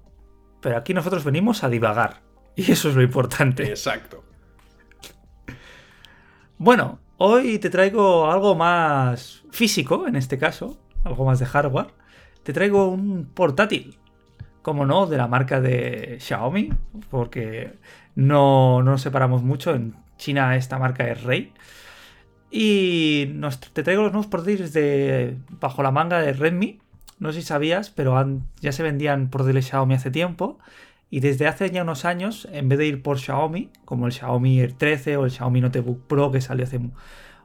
Pero 0.61 0.77
aquí 0.77 0.93
nosotros 0.93 1.23
venimos 1.23 1.63
a 1.63 1.69
divagar. 1.69 2.21
Y 2.55 2.71
eso 2.71 2.89
es 2.89 2.95
lo 2.95 3.01
importante. 3.01 3.63
Exacto. 3.63 4.23
Bueno, 6.57 6.99
hoy 7.17 7.59
te 7.59 7.69
traigo 7.69 8.29
algo 8.29 8.55
más 8.55 9.43
físico, 9.51 10.07
en 10.07 10.15
este 10.15 10.37
caso, 10.37 10.79
algo 11.03 11.25
más 11.25 11.39
de 11.39 11.45
hardware. 11.45 11.87
Te 12.43 12.53
traigo 12.53 12.89
un 12.89 13.25
portátil, 13.33 13.97
como 14.61 14.85
no, 14.85 15.07
de 15.07 15.17
la 15.17 15.27
marca 15.27 15.61
de 15.61 16.17
Xiaomi, 16.19 16.71
porque 17.09 17.79
no, 18.15 18.83
nos 18.83 19.01
separamos 19.01 19.41
mucho. 19.43 19.73
En 19.73 19.95
China 20.17 20.55
esta 20.55 20.77
marca 20.77 21.07
es 21.07 21.23
Rey. 21.23 21.53
Y 22.51 23.27
te 23.73 23.81
traigo 23.81 24.03
los 24.03 24.11
nuevos 24.11 24.27
portátiles 24.27 24.73
de 24.73 25.37
bajo 25.61 25.81
la 25.81 25.91
manga 25.91 26.19
de 26.19 26.33
Redmi. 26.33 26.79
No 27.17 27.31
sé 27.31 27.41
si 27.41 27.47
sabías, 27.47 27.89
pero 27.89 28.41
ya 28.59 28.73
se 28.73 28.83
vendían 28.83 29.29
portátiles 29.29 29.67
Xiaomi 29.67 29.95
hace 29.95 30.11
tiempo. 30.11 30.59
Y 31.09 31.21
desde 31.21 31.47
hace 31.47 31.69
ya 31.71 31.83
unos 31.83 32.03
años, 32.03 32.47
en 32.51 32.67
vez 32.67 32.79
de 32.79 32.87
ir 32.87 33.01
por 33.03 33.19
Xiaomi, 33.19 33.69
como 33.85 34.05
el 34.05 34.13
Xiaomi 34.13 34.67
13 34.67 35.17
o 35.17 35.25
el 35.25 35.31
Xiaomi 35.31 35.61
Notebook 35.61 36.07
Pro 36.07 36.31
que 36.31 36.41
salió 36.41 36.65
hace 36.65 36.79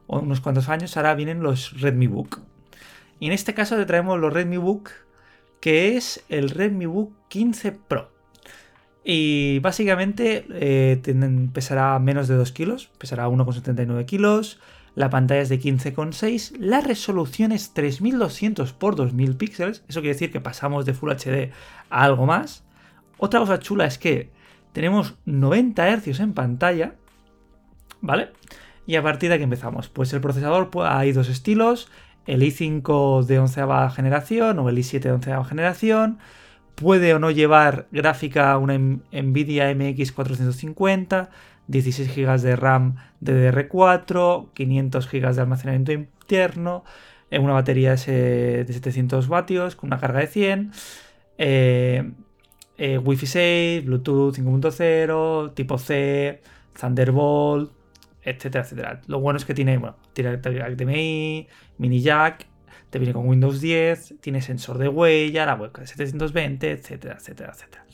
unos 0.09 0.41
cuantos 0.41 0.69
años, 0.69 0.97
ahora 0.97 1.15
vienen 1.15 1.43
los 1.43 1.81
Redmi 1.81 2.07
Book. 2.09 2.41
Y 3.21 3.27
en 3.27 3.33
este 3.33 3.55
caso 3.55 3.77
te 3.77 3.87
traemos 3.87 4.19
los 4.19 4.33
Redmi 4.33 4.57
Book, 4.57 4.91
que 5.61 5.97
es 5.97 6.25
el 6.29 6.51
Redmi 6.51 6.87
Book 6.87 7.13
15 7.29 7.73
Pro. 7.73 8.11
Y 9.05 9.61
básicamente 9.61 10.47
eh, 10.51 11.01
pesará 11.53 11.99
menos 11.99 12.29
de 12.29 12.35
2 12.35 12.53
kilos, 12.53 12.91
pesará 12.99 13.29
1,79 13.29 14.05
kilos, 14.05 14.61
la 14.97 15.11
pantalla 15.11 15.43
es 15.43 15.50
de 15.50 15.61
15,6, 15.61 16.57
la 16.59 16.81
resolución 16.81 17.53
es 17.53 17.75
3200 17.75 18.71
x 18.71 18.97
2000 18.97 19.37
píxeles, 19.37 19.85
eso 19.88 20.00
quiere 20.00 20.15
decir 20.15 20.33
que 20.33 20.41
pasamos 20.41 20.87
de 20.87 20.95
Full 20.95 21.11
HD 21.11 21.53
a 21.91 22.03
algo 22.03 22.25
más. 22.25 22.65
Otra 23.19 23.41
cosa 23.41 23.59
chula 23.59 23.85
es 23.85 23.99
que 23.99 24.31
tenemos 24.73 25.15
90 25.26 25.99
Hz 25.99 26.21
en 26.21 26.33
pantalla, 26.33 26.95
¿vale? 28.00 28.31
Y 28.87 28.97
a 28.97 29.03
partir 29.03 29.29
de 29.29 29.35
aquí 29.35 29.45
empezamos. 29.45 29.88
Pues 29.88 30.12
el 30.15 30.23
procesador 30.23 30.71
pues, 30.71 30.88
hay 30.91 31.12
dos 31.12 31.29
estilos, 31.29 31.91
el 32.26 32.43
i5 32.43 33.25
de 33.25 33.38
11 33.38 33.62
generación 33.95 34.59
o 34.59 34.69
el 34.71 34.79
i7 34.79 35.00
de 35.00 35.12
11 35.12 35.45
generación 35.45 36.19
puede 36.75 37.12
o 37.12 37.19
no 37.19 37.31
llevar 37.31 37.87
gráfica 37.93 38.57
una 38.57 38.79
Nvidia 38.79 39.75
MX 39.75 40.12
450, 40.12 41.31
16 41.69 42.15
GB 42.15 42.41
de 42.41 42.57
RAM 42.57 42.97
DDR4, 43.21 44.53
500 44.53 45.11
GB 45.11 45.35
de 45.35 45.41
almacenamiento 45.41 45.93
interno, 45.93 46.85
eh, 47.31 47.39
una 47.39 47.53
batería 47.53 47.91
de 47.91 48.67
700 48.69 49.29
vatios 49.29 49.77
con 49.77 49.89
una 49.89 49.99
carga 49.99 50.21
de 50.21 50.27
100, 50.27 50.73
eh, 51.39 52.13
eh, 52.79 52.99
Wi-Fi 52.99 53.27
6, 53.27 53.85
Bluetooth 53.85 54.35
5.0, 54.37 55.55
tipo 55.55 55.79
C, 55.79 56.43
Thunderbolt, 56.79 57.73
etcétera, 58.23 58.65
etcétera. 58.65 59.01
Lo 59.07 59.21
bueno 59.21 59.39
es 59.39 59.45
que 59.45 59.55
tiene, 59.55 59.79
bueno, 59.79 59.97
tiene 60.13 60.37
HDMI, 60.37 61.49
mini 61.79 62.01
jack 62.01 62.47
te 62.91 62.99
viene 62.99 63.13
con 63.13 63.29
Windows 63.29 63.61
10, 63.61 64.15
tiene 64.21 64.41
sensor 64.41 64.79
de 64.79 64.89
huella, 64.89 65.47
la 65.47 65.55
webcam 65.55 65.83
de 65.83 65.89
720, 65.89 66.71
etcétera, 66.71 67.17
etcétera, 67.19 67.53
etcétera. 67.53 67.85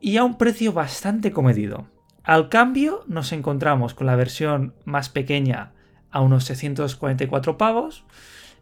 Y 0.00 0.16
a 0.16 0.24
un 0.24 0.38
precio 0.38 0.72
bastante 0.72 1.32
comedido. 1.32 1.88
Al 2.22 2.48
cambio 2.48 3.04
nos 3.06 3.32
encontramos 3.32 3.94
con 3.94 4.06
la 4.06 4.16
versión 4.16 4.74
más 4.84 5.08
pequeña 5.08 5.72
a 6.10 6.20
unos 6.20 6.44
644 6.44 7.58
pavos 7.58 8.04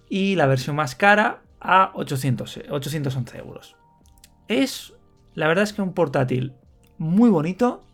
y 0.08 0.36
la 0.36 0.46
versión 0.46 0.76
más 0.76 0.94
cara 0.94 1.42
a 1.60 1.90
800, 1.94 2.60
811 2.70 3.38
euros. 3.38 3.76
Es, 4.48 4.94
la 5.34 5.48
verdad 5.48 5.64
es 5.64 5.72
que 5.72 5.82
un 5.82 5.92
portátil 5.92 6.54
muy 6.98 7.28
bonito 7.28 7.84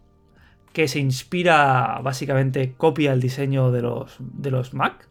que 0.73 0.89
se 0.89 1.01
inspira, 1.01 2.01
básicamente 2.03 2.75
copia 2.75 3.13
el 3.13 3.21
diseño 3.21 3.71
de 3.71 3.83
los, 3.83 4.17
de 4.21 4.51
los 4.51 4.75
Mac 4.75 5.09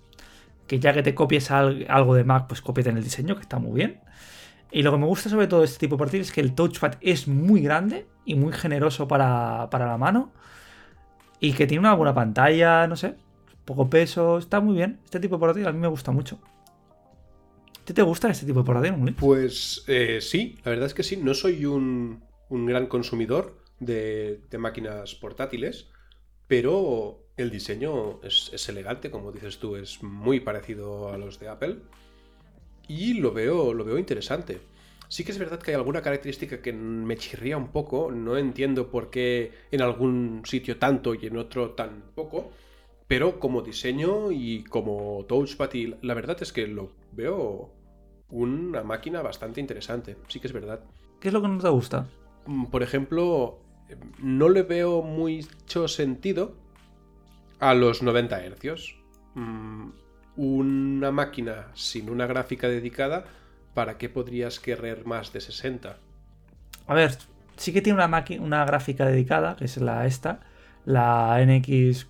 que 0.71 0.79
ya 0.79 0.93
que 0.93 1.03
te 1.03 1.13
copies 1.13 1.51
algo 1.51 2.15
de 2.15 2.23
Mac, 2.23 2.45
pues 2.47 2.61
cópiate 2.61 2.91
en 2.91 2.95
el 2.95 3.03
diseño, 3.03 3.35
que 3.35 3.41
está 3.41 3.59
muy 3.59 3.73
bien. 3.73 3.99
Y 4.71 4.83
lo 4.83 4.91
que 4.91 4.97
me 4.97 5.05
gusta 5.05 5.29
sobre 5.29 5.47
todo 5.47 5.61
de 5.61 5.65
este 5.65 5.79
tipo 5.79 5.95
de 5.95 5.99
portátiles 5.99 6.27
es 6.27 6.33
que 6.33 6.41
el 6.41 6.53
touchpad 6.53 6.95
es 7.01 7.27
muy 7.27 7.61
grande 7.61 8.07
y 8.25 8.35
muy 8.35 8.53
generoso 8.53 9.07
para, 9.07 9.67
la 9.71 9.97
mano. 9.97 10.31
Y 11.39 11.53
que 11.53 11.67
tiene 11.67 11.79
una 11.79 11.93
buena 11.93 12.13
pantalla, 12.13 12.87
no 12.87 12.95
sé, 12.95 13.15
poco 13.65 13.89
peso, 13.89 14.37
está 14.37 14.61
muy 14.61 14.75
bien. 14.75 14.99
Este 15.03 15.19
tipo 15.19 15.35
de 15.35 15.39
portátil 15.39 15.67
a 15.67 15.73
mí 15.73 15.79
me 15.79 15.87
gusta 15.87 16.11
mucho. 16.11 16.39
¿Te, 17.83 17.93
te 17.93 18.01
gusta 18.01 18.29
este 18.29 18.45
tipo 18.45 18.59
de 18.59 18.65
portátil, 18.65 19.15
Pues 19.15 19.83
eh, 19.87 20.19
sí, 20.21 20.57
la 20.63 20.71
verdad 20.71 20.85
es 20.85 20.93
que 20.93 21.03
sí. 21.03 21.17
No 21.17 21.33
soy 21.33 21.65
un, 21.65 22.23
gran 22.49 22.87
consumidor 22.87 23.57
de, 23.79 24.41
de 24.49 24.57
máquinas 24.57 25.15
portátiles, 25.15 25.89
pero 26.47 27.21
el 27.37 27.49
diseño 27.49 28.21
es, 28.23 28.69
elegante, 28.69 29.11
como 29.11 29.31
dices 29.31 29.57
tú, 29.57 29.75
es 29.75 30.01
muy 30.03 30.39
parecido 30.39 31.09
a 31.09 31.17
los 31.17 31.39
de 31.39 31.49
Apple. 31.49 31.77
Y 32.91 33.13
lo 33.13 33.31
veo, 33.31 33.73
lo 33.73 33.85
veo 33.85 33.97
interesante. 33.97 34.59
Sí 35.07 35.23
que 35.23 35.31
es 35.31 35.39
verdad 35.39 35.59
que 35.59 35.71
hay 35.71 35.75
alguna 35.75 36.01
característica 36.01 36.61
que 36.61 36.73
me 36.73 37.15
chirría 37.15 37.55
un 37.55 37.69
poco. 37.69 38.11
No 38.11 38.37
entiendo 38.37 38.91
por 38.91 39.09
qué 39.09 39.53
en 39.71 39.81
algún 39.81 40.41
sitio 40.43 40.77
tanto 40.77 41.15
y 41.15 41.25
en 41.25 41.37
otro 41.37 41.71
tan 41.71 42.03
poco. 42.13 42.51
Pero 43.07 43.39
como 43.39 43.61
diseño 43.61 44.29
y 44.31 44.65
como 44.65 45.23
touchpad, 45.25 45.73
y 45.73 45.95
la 46.01 46.13
verdad 46.13 46.37
es 46.41 46.51
que 46.51 46.67
lo 46.67 46.91
veo 47.13 47.71
una 48.29 48.83
máquina 48.83 49.21
bastante 49.21 49.61
interesante. 49.61 50.17
Sí 50.27 50.41
que 50.41 50.47
es 50.47 50.53
verdad. 50.53 50.83
¿Qué 51.21 51.29
es 51.29 51.33
lo 51.33 51.41
que 51.41 51.47
no 51.47 51.59
te 51.59 51.69
gusta? 51.69 52.09
Mm, 52.45 52.65
por 52.65 52.83
ejemplo, 52.83 53.59
no 54.21 54.49
le 54.49 54.63
veo 54.63 55.01
mucho 55.01 55.87
sentido 55.87 56.55
a 57.59 57.73
los 57.73 58.03
90 58.03 58.37
Hz. 58.49 58.95
Una 60.43 61.11
máquina 61.11 61.67
sin 61.75 62.09
una 62.09 62.25
gráfica 62.25 62.67
dedicada, 62.67 63.25
¿para 63.75 63.99
qué 63.99 64.09
podrías 64.09 64.59
querer 64.59 65.05
más 65.05 65.31
de 65.33 65.39
60? 65.39 65.97
A 66.87 66.93
ver, 66.95 67.15
sí 67.57 67.71
que 67.71 67.83
tiene 67.83 68.03
una, 68.03 68.25
una 68.39 68.65
gráfica 68.65 69.05
dedicada, 69.05 69.55
que 69.55 69.65
es 69.65 69.77
la 69.77 70.07
esta, 70.07 70.39
la 70.83 71.37
NX 71.45 72.07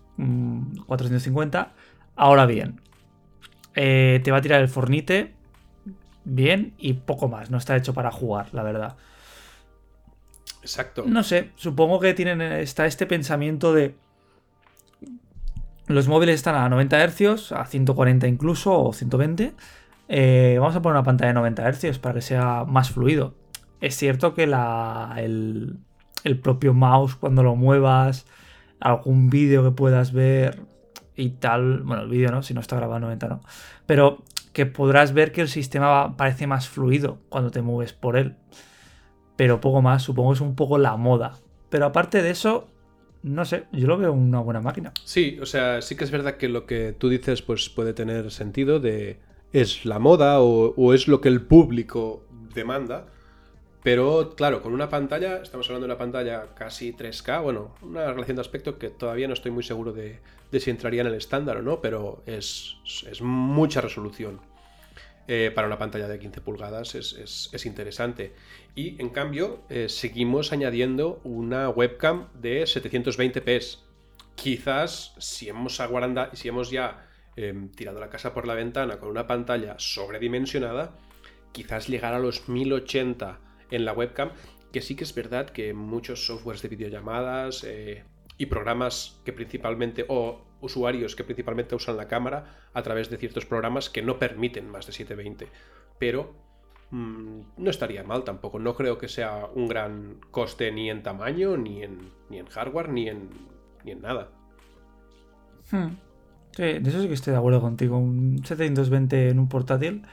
450. 0.87 1.61
Mm, 1.61 1.67
Ahora 2.15 2.45
bien, 2.45 2.79
eh, 3.75 4.21
te 4.23 4.31
va 4.31 4.37
a 4.37 4.41
tirar 4.41 4.61
el 4.61 4.69
Fornite 4.69 5.33
bien 6.23 6.73
y 6.77 6.93
poco 6.93 7.27
más. 7.27 7.51
No 7.51 7.57
está 7.57 7.75
hecho 7.75 7.93
para 7.93 8.11
jugar, 8.11 8.53
la 8.53 8.63
verdad. 8.63 8.95
Exacto. 10.61 11.03
No 11.05 11.23
sé, 11.23 11.51
supongo 11.57 11.99
que 11.99 12.13
tienen 12.13 12.41
está 12.41 12.85
este 12.85 13.05
pensamiento 13.05 13.73
de 13.73 13.93
los 15.91 16.07
móviles 16.07 16.35
están 16.35 16.55
a 16.55 16.69
90 16.69 17.07
Hz, 17.07 17.51
a 17.51 17.65
140 17.65 18.27
incluso, 18.27 18.83
o 18.83 18.93
120. 18.93 19.53
Eh, 20.07 20.57
vamos 20.59 20.75
a 20.75 20.81
poner 20.81 20.95
una 20.95 21.03
pantalla 21.03 21.29
de 21.29 21.33
90 21.35 21.71
Hz 21.71 21.99
para 21.99 22.15
que 22.15 22.21
sea 22.21 22.65
más 22.65 22.91
fluido. 22.91 23.33
Es 23.79 23.95
cierto 23.95 24.33
que 24.33 24.43
el, 24.43 25.79
propio 26.41 26.73
mouse, 26.73 27.15
cuando 27.15 27.43
lo 27.43 27.55
muevas, 27.55 28.25
algún 28.79 29.29
vídeo 29.29 29.63
que 29.63 29.71
puedas 29.71 30.13
ver 30.13 30.59
y 31.15 31.31
tal. 31.31 31.81
Bueno, 31.81 32.03
el 32.03 32.09
vídeo 32.09 32.31
no, 32.31 32.43
si 32.43 32.53
no 32.53 32.61
está 32.61 32.75
grabado 32.75 32.97
a 32.97 32.99
90, 32.99 33.27
no. 33.27 33.41
Pero 33.85 34.23
que 34.53 34.65
podrás 34.65 35.13
ver 35.13 35.31
que 35.31 35.41
el 35.41 35.47
sistema 35.47 36.15
parece 36.17 36.45
más 36.45 36.67
fluido 36.67 37.19
cuando 37.29 37.51
te 37.51 37.61
mueves 37.61 37.93
por 37.93 38.17
él. 38.17 38.35
Pero 39.35 39.61
poco 39.61 39.81
más, 39.81 40.03
supongo 40.03 40.31
que 40.31 40.35
es 40.35 40.41
un 40.41 40.55
poco 40.55 40.77
la 40.77 40.97
moda. 40.97 41.39
Pero 41.69 41.85
aparte 41.85 42.21
de 42.21 42.29
eso, 42.29 42.67
no 43.23 43.45
sé, 43.45 43.65
yo 43.71 43.87
lo 43.87 43.97
veo 43.97 44.13
una 44.13 44.39
buena 44.39 44.61
máquina. 44.61 44.93
Sí, 45.03 45.37
o 45.41 45.45
sea, 45.45 45.81
sí 45.81 45.95
que 45.95 46.03
es 46.03 46.11
verdad 46.11 46.37
que 46.37 46.49
lo 46.49 46.65
que 46.65 46.93
tú 46.93 47.09
dices 47.09 47.41
pues 47.41 47.69
puede 47.69 47.93
tener 47.93 48.31
sentido 48.31 48.79
de 48.79 49.19
es 49.53 49.85
la 49.85 49.99
moda 49.99 50.39
o, 50.41 50.93
es 50.93 51.07
lo 51.07 51.21
que 51.21 51.29
el 51.29 51.41
público 51.41 52.25
demanda. 52.53 53.07
Pero 53.83 54.35
claro, 54.35 54.61
con 54.61 54.73
una 54.73 54.89
pantalla, 54.89 55.41
estamos 55.41 55.67
hablando 55.67 55.87
de 55.87 55.93
una 55.93 55.97
pantalla 55.97 56.53
casi 56.53 56.93
3K, 56.93 57.41
bueno, 57.41 57.75
una 57.81 58.11
relación 58.11 58.35
de 58.35 58.41
aspecto 58.41 58.77
que 58.77 58.89
todavía 58.89 59.27
no 59.27 59.33
estoy 59.33 59.49
muy 59.49 59.63
seguro 59.63 59.91
de, 59.91 60.19
si 60.59 60.69
entraría 60.69 61.01
en 61.01 61.07
el 61.07 61.15
estándar 61.15 61.57
o 61.57 61.61
no, 61.63 61.81
pero 61.81 62.21
es, 62.27 62.77
es 63.09 63.21
mucha 63.21 63.81
resolución. 63.81 64.39
Eh, 65.27 65.51
para 65.53 65.67
una 65.67 65.77
pantalla 65.77 66.07
de 66.07 66.19
15 66.19 66.41
pulgadas 66.41 66.95
es, 66.95 67.65
interesante. 67.65 68.33
Y 68.75 69.01
en 69.01 69.09
cambio, 69.09 69.63
eh, 69.69 69.89
seguimos 69.89 70.53
añadiendo 70.53 71.19
una 71.23 71.69
webcam 71.69 72.29
de 72.33 72.63
720p. 72.63 73.79
Quizás 74.35 75.13
si 75.19 75.49
hemos, 75.49 75.79
aguaranda, 75.79 76.29
si 76.33 76.47
hemos 76.47 76.71
ya 76.71 77.07
em, 77.35 77.69
tirado 77.69 77.99
la 77.99 78.09
casa 78.09 78.33
por 78.33 78.47
la 78.47 78.55
ventana 78.55 78.97
con 78.97 79.09
una 79.09 79.27
pantalla 79.27 79.75
sobredimensionada, 79.77 80.97
quizás 81.51 81.89
llegar 81.89 82.13
a 82.13 82.19
los 82.19 82.47
1080 82.47 83.39
en 83.71 83.85
la 83.85 83.93
webcam 83.93 84.31
que 84.71 84.81
sí 84.81 84.95
que 84.95 85.03
es 85.03 85.13
verdad 85.13 85.49
que 85.49 85.73
muchos 85.73 86.25
softwares 86.25 86.61
de 86.61 86.69
videollamadas 86.69 87.63
eh, 87.65 88.03
y 88.37 88.45
programas 88.45 89.19
que 89.25 89.33
principalmente, 89.33 90.05
o 90.07 90.45
usuarios 90.61 91.15
que 91.15 91.23
principalmente 91.23 91.75
usan 91.75 91.97
la 91.97 92.07
cámara 92.07 92.69
a 92.73 92.81
través 92.81 93.09
de 93.09 93.17
ciertos 93.17 93.45
programas 93.45 93.89
que 93.89 94.01
no 94.01 94.17
permiten 94.17 94.69
más 94.69 94.85
de 94.85 94.93
720. 94.93 95.47
Pero 95.99 96.33
mm, 96.91 97.39
no 97.57 97.69
estaría 97.69 98.03
mal 98.03 98.23
tampoco. 98.23 98.59
No 98.59 98.75
creo 98.75 98.97
que 98.97 99.07
sea 99.07 99.47
un 99.53 99.67
gran 99.67 100.17
coste 100.31 100.71
ni 100.71 100.89
en 100.89 101.03
tamaño, 101.03 101.57
ni 101.57 101.83
en, 101.83 102.11
ni 102.29 102.39
en 102.39 102.45
hardware, 102.47 102.89
ni 102.89 103.07
en, 103.09 103.29
ni 103.83 103.91
en 103.91 104.01
nada. 104.01 104.29
Hmm. 105.71 105.95
Sí, 106.51 106.63
de 106.63 106.89
eso 106.89 107.01
sí 107.01 107.07
que 107.07 107.13
estoy 107.13 107.31
de 107.31 107.39
acuerdo 107.39 107.61
contigo. 107.61 107.97
Un 107.97 108.43
720 108.43 109.29
en 109.29 109.39
un 109.39 109.47
portátil 109.47 110.03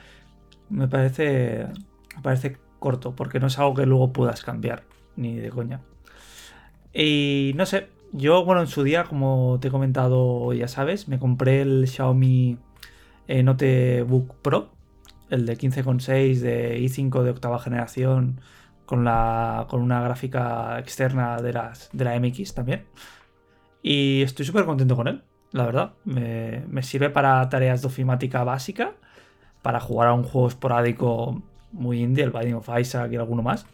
me 0.69 0.87
parece, 0.87 1.67
me 2.15 2.21
parece 2.21 2.57
corto, 2.79 3.15
porque 3.15 3.39
no 3.39 3.47
es 3.47 3.59
algo 3.59 3.73
que 3.75 3.85
luego 3.85 4.13
puedas 4.13 4.43
cambiar, 4.43 4.83
ni 5.15 5.35
de 5.35 5.49
coña. 5.49 5.81
Y 6.93 7.53
no 7.55 7.65
sé, 7.65 7.87
yo, 8.13 8.45
bueno, 8.45 8.61
en 8.61 8.67
su 8.67 8.83
día, 8.83 9.03
como 9.03 9.57
te 9.59 9.67
he 9.67 9.71
comentado, 9.71 10.53
ya 10.53 10.67
sabes, 10.67 11.07
me 11.07 11.19
compré 11.19 11.61
el 11.61 11.87
Xiaomi 11.87 12.57
eh, 13.27 13.43
Notebook 13.43 14.35
Pro, 14.41 14.71
el 15.29 15.45
de 15.45 15.57
15,6 15.57 16.39
de 16.39 16.79
i5 16.79 17.23
de 17.23 17.29
octava 17.31 17.59
generación, 17.59 18.41
con, 18.85 19.03
la, 19.03 19.67
con 19.69 19.81
una 19.81 20.01
gráfica 20.01 20.79
externa 20.79 21.37
de, 21.37 21.53
las, 21.53 21.89
de 21.93 22.05
la 22.05 22.19
MX 22.19 22.55
también. 22.55 22.85
Y 23.83 24.23
estoy 24.23 24.45
súper 24.45 24.65
contento 24.65 24.95
con 24.95 25.07
él, 25.07 25.21
la 25.51 25.65
verdad. 25.65 25.93
Me, 26.05 26.63
me, 26.67 26.81
sirve 26.81 27.11
para 27.11 27.47
tareas 27.49 27.81
de 27.81 27.87
ofimática 27.87 28.43
básica, 28.43 28.93
para 29.61 29.79
jugar 29.79 30.07
a 30.07 30.13
un 30.13 30.23
juego 30.23 30.47
esporádico 30.47 31.43
muy 31.71 32.01
indie, 32.01 32.23
el 32.23 32.31
Binding 32.31 32.55
of 32.55 32.69
Isaac 32.79 33.11
y 33.11 33.17
alguno 33.17 33.43
más. 33.43 33.67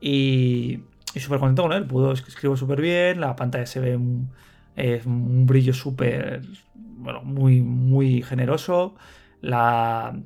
Y, 0.00 0.80
y 1.12 1.20
súper 1.20 1.40
contento 1.40 1.62
con 1.62 1.72
él. 1.72 1.84
Puedo, 1.84 2.12
escribo 2.12 2.56
súper 2.56 2.80
bien, 2.80 3.20
la 3.20 3.34
pantalla 3.34 3.66
se 3.66 3.80
ve 3.80 3.96
un, 3.96 4.30
un 4.76 5.46
brillo 5.46 5.74
súper, 5.74 6.42
bueno, 6.74 7.22
muy, 7.22 7.62
muy 7.62 8.22
generoso. 8.22 8.94
La, 9.40 10.16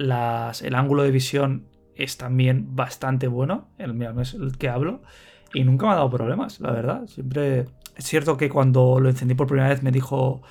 el 0.00 0.74
ángulo 0.74 1.02
de 1.02 1.10
visión 1.10 1.66
es 1.94 2.16
también 2.16 2.74
bastante 2.74 3.26
bueno, 3.28 3.68
el, 3.78 4.00
es 4.20 4.34
el 4.34 4.56
que 4.56 4.68
hablo. 4.68 5.02
Y 5.52 5.64
nunca 5.64 5.86
me 5.86 5.92
ha 5.92 5.96
dado 5.96 6.10
problemas, 6.10 6.60
la 6.60 6.70
verdad. 6.70 7.06
Siempre. 7.06 7.66
Es 7.96 8.04
cierto 8.04 8.36
que 8.36 8.48
cuando 8.48 9.00
lo 9.00 9.08
encendí 9.08 9.34
por 9.34 9.46
primera 9.46 9.68
vez 9.68 9.82
me 9.82 9.90
dijo 9.90 10.42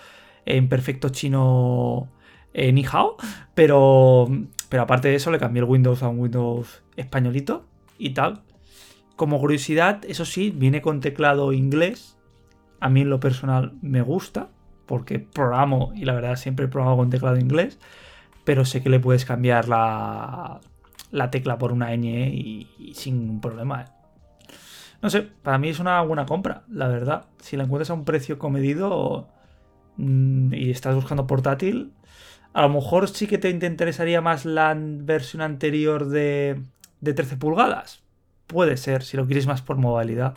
en 0.46 0.70
perfecto 0.70 1.10
chino 1.10 2.10
eh, 2.54 2.72
ni 2.72 2.86
hao, 2.86 3.16
pero, 3.56 4.28
pero 4.68 4.84
aparte 4.84 5.08
de 5.08 5.16
eso 5.16 5.32
le 5.32 5.40
cambié 5.40 5.64
el 5.64 5.70
Windows 5.70 6.04
a 6.04 6.10
un 6.10 6.20
Windows 6.20 6.84
españolito 6.96 7.66
y 7.98 8.12
tal. 8.12 8.44
Como 9.16 9.40
curiosidad, 9.40 10.02
eso 10.08 10.26
sí, 10.26 10.52
viene 10.56 10.82
con 10.82 11.00
teclado 11.00 11.54
inglés. 11.54 12.18
A 12.80 12.90
mí 12.90 13.02
en 13.02 13.10
lo 13.10 13.20
personal 13.20 13.74
me 13.82 14.02
gusta, 14.02 14.50
porque 14.86 15.20
programo 15.20 15.92
y 15.96 16.06
la 16.06 16.14
verdad 16.14 16.36
siempre 16.36 16.68
programo 16.68 16.98
con 16.98 17.10
teclado 17.10 17.38
inglés, 17.38 17.80
pero 18.44 18.66
sé 18.66 18.82
que 18.82 18.90
le 18.90 19.00
puedes 19.00 19.26
cambiar 19.26 19.68
la, 19.68 20.60
la 21.12 21.32
tecla 21.32 21.58
por 21.58 21.72
una 21.72 21.96
ñ 21.96 22.06
y, 22.06 22.94
sin 22.96 23.40
problema. 23.42 23.82
¿eh? 23.82 23.86
No 25.02 25.10
sé, 25.10 25.22
para 25.22 25.58
mí 25.58 25.70
es 25.70 25.80
una 25.80 26.02
buena 26.02 26.26
compra, 26.26 26.64
la 26.70 26.88
verdad. 26.88 27.26
Si 27.40 27.58
la 27.58 27.64
encuentras 27.64 27.90
a 27.90 27.94
un 27.94 28.06
precio 28.06 28.38
comedido 28.40 29.28
mm, 29.98 30.54
y 30.54 30.72
estás 30.72 30.96
buscando 30.96 31.28
portátil, 31.28 31.94
a 32.54 32.64
lo 32.64 32.70
mejor 32.70 33.08
sí 33.08 33.28
que 33.28 33.38
te 33.38 33.50
interesaría 33.50 34.22
más 34.22 34.46
la 34.46 34.76
versión 34.78 35.42
anterior 35.42 36.08
de, 36.08 36.62
de 37.02 37.14
13 37.14 37.38
pulgadas 37.38 38.04
puede 38.50 38.78
ser, 38.78 39.04
si 39.04 39.16
lo 39.16 39.26
quieres 39.26 39.48
más 39.48 39.62
por 39.62 39.78
modalidad. 39.78 40.36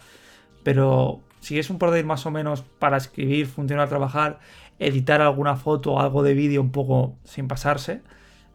Pero 0.62 1.23
si 1.40 1.59
es 1.59 1.71
un 1.71 1.78
portátil 1.78 2.04
más 2.06 2.25
o 2.26 2.30
menos 2.30 2.62
para 2.78 2.99
escribir, 2.99 3.47
funcionar, 3.47 3.88
trabajar, 3.88 4.38
editar 4.86 5.21
alguna 5.21 5.56
foto 5.56 5.92
o 5.92 6.00
algo 6.00 6.23
de 6.23 6.34
vídeo 6.34 6.60
un 6.60 6.73
poco 6.73 7.18
sin 7.25 7.49
pasarse, 7.49 8.02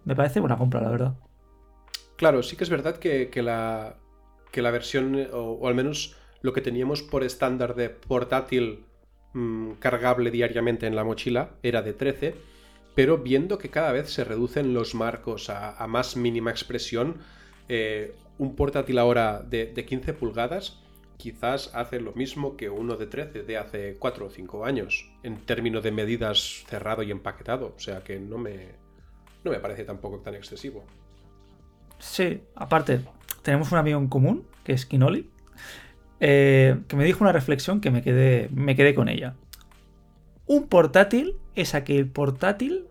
me 0.05 0.15
parece 0.15 0.39
buena 0.39 0.57
compra, 0.57 0.81
la 0.81 0.89
verdad. 0.89 1.13
Claro, 2.15 2.41
sí 2.43 2.55
que 2.55 2.63
es 2.63 2.69
verdad 2.69 2.97
que, 2.97 3.29
la, 3.43 3.95
que 4.51 4.61
la 4.61 4.71
versión, 4.71 5.27
o, 5.33 5.67
al 5.67 5.75
menos 5.75 6.15
lo 6.41 6.53
que 6.53 6.61
teníamos 6.61 7.03
por 7.03 7.23
estándar 7.23 7.75
de 7.75 7.89
portátil 7.89 8.85
mm, 9.33 9.73
cargable 9.73 10.31
diariamente 10.31 10.87
en 10.87 10.95
la 10.95 11.03
mochila, 11.03 11.51
era 11.61 11.81
de 11.81 11.93
13, 11.93 12.35
pero 12.95 13.19
viendo 13.19 13.59
que 13.59 13.69
cada 13.69 13.91
vez 13.91 14.09
se 14.09 14.23
reducen 14.23 14.73
los 14.73 14.95
marcos 14.95 15.51
a, 15.51 15.85
más 15.87 16.17
mínima 16.17 16.49
expresión, 16.49 17.17
eh, 17.69 18.15
un 18.39 18.55
portátil 18.55 18.97
ahora 18.97 19.43
de, 19.47 19.85
15 19.85 20.13
pulgadas 20.13 20.79
quizás 21.17 21.71
hace 21.73 21.99
lo 21.99 22.13
mismo 22.13 22.55
que 22.55 22.69
uno 22.69 22.95
de 22.95 23.07
13 23.07 23.43
de 23.43 23.57
hace 23.57 23.97
4 23.99 24.25
o 24.27 24.29
5 24.29 24.65
años, 24.65 25.09
en 25.23 25.37
términos 25.37 25.83
de 25.83 25.91
medidas 25.91 26.63
cerrado 26.67 27.03
y 27.03 27.11
empaquetado. 27.11 27.73
O 27.75 27.79
sea 27.79 28.03
que 28.03 28.19
no 28.19 28.37
me, 28.37 28.75
no 29.43 29.51
me 29.51 29.59
parece 29.59 29.83
tampoco 29.83 30.19
tan 30.19 30.35
excesivo. 30.35 30.85
Sí, 31.99 32.41
aparte, 32.55 33.01
tenemos 33.41 33.71
un 33.71 33.79
amigo 33.79 33.99
en 33.99 34.07
común, 34.07 34.47
que 34.63 34.73
es 34.73 34.85
Kinoli, 34.85 35.29
eh, 36.19 36.79
que 36.87 36.95
me 36.95 37.05
dijo 37.05 37.23
una 37.23 37.31
reflexión 37.31 37.81
que 37.81 37.91
me 37.91 38.01
quedé, 38.01 38.49
me 38.51 38.75
quedé 38.75 38.93
con 38.93 39.09
ella. 39.09 39.35
Un 40.45 40.67
portátil 40.67 41.35
es 41.55 41.75
aquel 41.75 42.07
portátil 42.07 42.85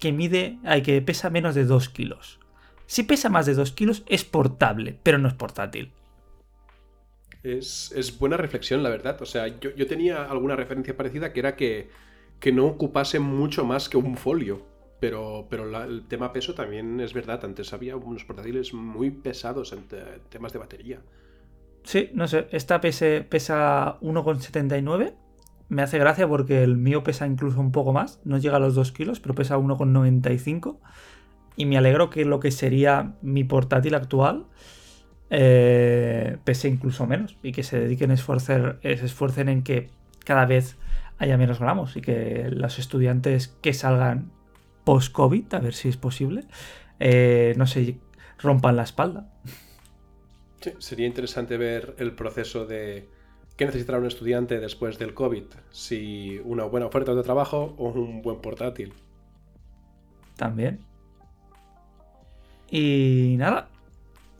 que 0.00 0.12
mide, 0.12 0.58
hay 0.64 0.82
que 0.82 1.00
pesa 1.02 1.30
menos 1.30 1.54
de 1.54 1.64
2 1.64 1.88
kilos. 1.88 2.40
Si 2.86 3.04
pesa 3.04 3.28
más 3.28 3.46
de 3.46 3.54
2 3.54 3.72
kilos 3.72 4.02
es 4.06 4.24
portable, 4.24 4.98
pero 5.02 5.18
no 5.18 5.28
es 5.28 5.34
portátil. 5.34 5.92
Es, 7.42 8.16
buena 8.18 8.36
reflexión, 8.36 8.82
la 8.82 8.90
verdad. 8.90 9.20
O 9.22 9.26
sea, 9.26 9.48
yo, 9.60 9.86
tenía 9.86 10.24
alguna 10.24 10.56
referencia 10.56 10.96
parecida 10.96 11.32
que 11.32 11.40
era 11.40 11.56
que, 11.56 11.88
que, 12.38 12.52
no 12.52 12.66
ocupase 12.66 13.18
mucho 13.18 13.64
más 13.64 13.88
que 13.88 13.96
un 13.96 14.16
folio. 14.16 14.66
Pero, 15.00 15.46
pero 15.48 15.82
el 15.84 16.06
tema 16.08 16.32
peso 16.32 16.54
también 16.54 17.00
es 17.00 17.14
verdad. 17.14 17.44
Antes 17.44 17.72
había 17.72 17.96
unos 17.96 18.24
portátiles 18.24 18.74
muy 18.74 19.10
pesados 19.10 19.72
en 19.72 19.84
temas 20.28 20.52
de 20.52 20.58
batería. 20.58 21.00
Sí, 21.82 22.10
no 22.12 22.28
sé. 22.28 22.48
Esta 22.50 22.82
pesa 22.82 23.24
1,79. 23.30 25.14
Me 25.70 25.82
hace 25.82 25.98
gracia 25.98 26.28
porque 26.28 26.62
el 26.62 26.76
mío 26.76 27.02
pesa 27.02 27.26
incluso 27.26 27.60
un 27.60 27.72
poco 27.72 27.94
más. 27.94 28.20
No 28.24 28.36
llega 28.36 28.56
a 28.56 28.60
los 28.60 28.74
2 28.74 28.92
kilos, 28.92 29.20
pero 29.20 29.34
pesa 29.34 29.56
1,95 29.56 30.78
y 31.56 31.66
me 31.66 31.78
alegro 31.78 32.10
que 32.10 32.24
lo 32.24 32.40
que 32.40 32.50
sería 32.50 33.14
mi 33.22 33.44
portátil 33.44 33.94
actual 33.94 34.46
eh, 35.30 36.36
pese 36.44 36.68
incluso 36.68 37.06
menos 37.06 37.36
y 37.42 37.52
que 37.52 37.62
se 37.62 37.78
dediquen 37.78 38.10
a 38.10 38.14
esforzar, 38.14 38.78
se 38.82 38.92
esfuercen 38.92 39.48
en 39.48 39.62
que 39.62 39.88
cada 40.24 40.44
vez 40.44 40.76
haya 41.18 41.36
menos 41.36 41.60
gramos 41.60 41.96
y 41.96 42.00
que 42.00 42.48
los 42.50 42.78
estudiantes 42.78 43.48
que 43.60 43.72
salgan 43.72 44.30
post-COVID, 44.84 45.54
a 45.54 45.60
ver 45.60 45.74
si 45.74 45.88
es 45.88 45.96
posible, 45.96 46.44
eh, 46.98 47.54
no 47.56 47.66
se 47.66 47.98
rompan 48.38 48.76
la 48.76 48.82
espalda. 48.82 49.30
Sí, 50.60 50.72
sería 50.78 51.06
interesante 51.06 51.56
ver 51.56 51.94
el 51.98 52.12
proceso 52.12 52.66
de 52.66 53.08
qué 53.56 53.66
necesitará 53.66 53.98
un 53.98 54.06
estudiante 54.06 54.60
después 54.60 54.98
del 54.98 55.14
COVID, 55.14 55.44
si 55.70 56.40
una 56.44 56.64
buena 56.64 56.86
oferta 56.86 57.14
de 57.14 57.22
trabajo 57.22 57.74
o 57.78 57.88
un 57.88 58.22
buen 58.22 58.40
portátil. 58.40 58.92
También. 60.36 60.80
Y 62.70 63.36
nada, 63.38 63.69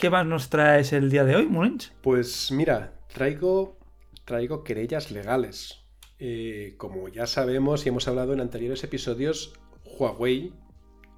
¿qué 0.00 0.08
más 0.08 0.24
nos 0.24 0.48
traes 0.48 0.94
el 0.94 1.10
día 1.10 1.24
de 1.24 1.36
hoy, 1.36 1.46
Mulinch? 1.46 1.92
Pues 2.00 2.50
mira, 2.50 2.94
traigo, 3.12 3.78
traigo 4.24 4.64
querellas 4.64 5.10
legales. 5.10 5.84
Eh, 6.18 6.74
como 6.78 7.08
ya 7.08 7.26
sabemos 7.26 7.84
y 7.84 7.90
hemos 7.90 8.08
hablado 8.08 8.32
en 8.32 8.40
anteriores 8.40 8.82
episodios, 8.82 9.52
Huawei 9.84 10.54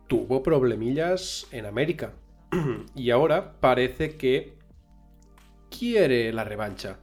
tuvo 0.09 0.43
problemillas 0.43 1.47
en 1.53 1.67
América. 1.67 2.15
y 2.97 3.11
ahora 3.11 3.61
parece 3.61 4.17
que 4.17 4.59
quiere 5.71 6.33
la 6.33 6.43
revancha. 6.43 6.99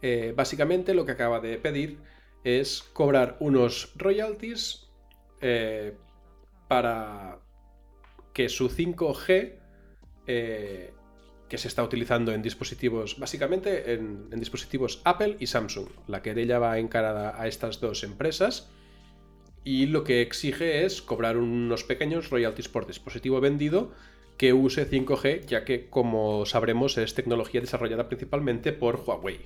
Eh, 0.00 0.32
básicamente 0.34 0.94
lo 0.94 1.04
que 1.04 1.12
acaba 1.12 1.38
de 1.38 1.58
pedir 1.58 1.98
es 2.44 2.82
cobrar 2.94 3.36
unos 3.40 3.92
royalties 3.96 4.90
eh, 5.42 5.98
para 6.66 7.40
que 8.32 8.48
su 8.48 8.70
5G, 8.70 9.63
eh, 10.26 10.92
que 11.48 11.58
se 11.58 11.68
está 11.68 11.82
utilizando 11.82 12.32
en 12.32 12.42
dispositivos, 12.42 13.18
básicamente 13.18 13.92
en, 13.94 14.30
dispositivos 14.30 15.00
Apple 15.04 15.36
y 15.38 15.46
Samsung, 15.46 15.88
la 16.08 16.22
querella 16.22 16.58
va 16.58 16.78
encarada 16.78 17.40
a 17.40 17.46
estas 17.46 17.80
dos 17.80 18.02
empresas 18.02 18.70
y 19.62 19.86
lo 19.86 20.04
que 20.04 20.20
exige 20.20 20.84
es 20.84 21.02
cobrar 21.02 21.36
unos 21.36 21.84
pequeños 21.84 22.30
royalties 22.30 22.68
por 22.68 22.86
dispositivo 22.86 23.40
vendido 23.40 23.92
que 24.36 24.52
use 24.52 24.90
5G, 24.90 25.46
ya 25.46 25.64
que 25.64 25.88
como 25.88 26.44
sabremos 26.44 26.98
es 26.98 27.14
tecnología 27.14 27.60
desarrollada 27.60 28.08
principalmente 28.08 28.72
por 28.72 28.96
Huawei. 29.06 29.40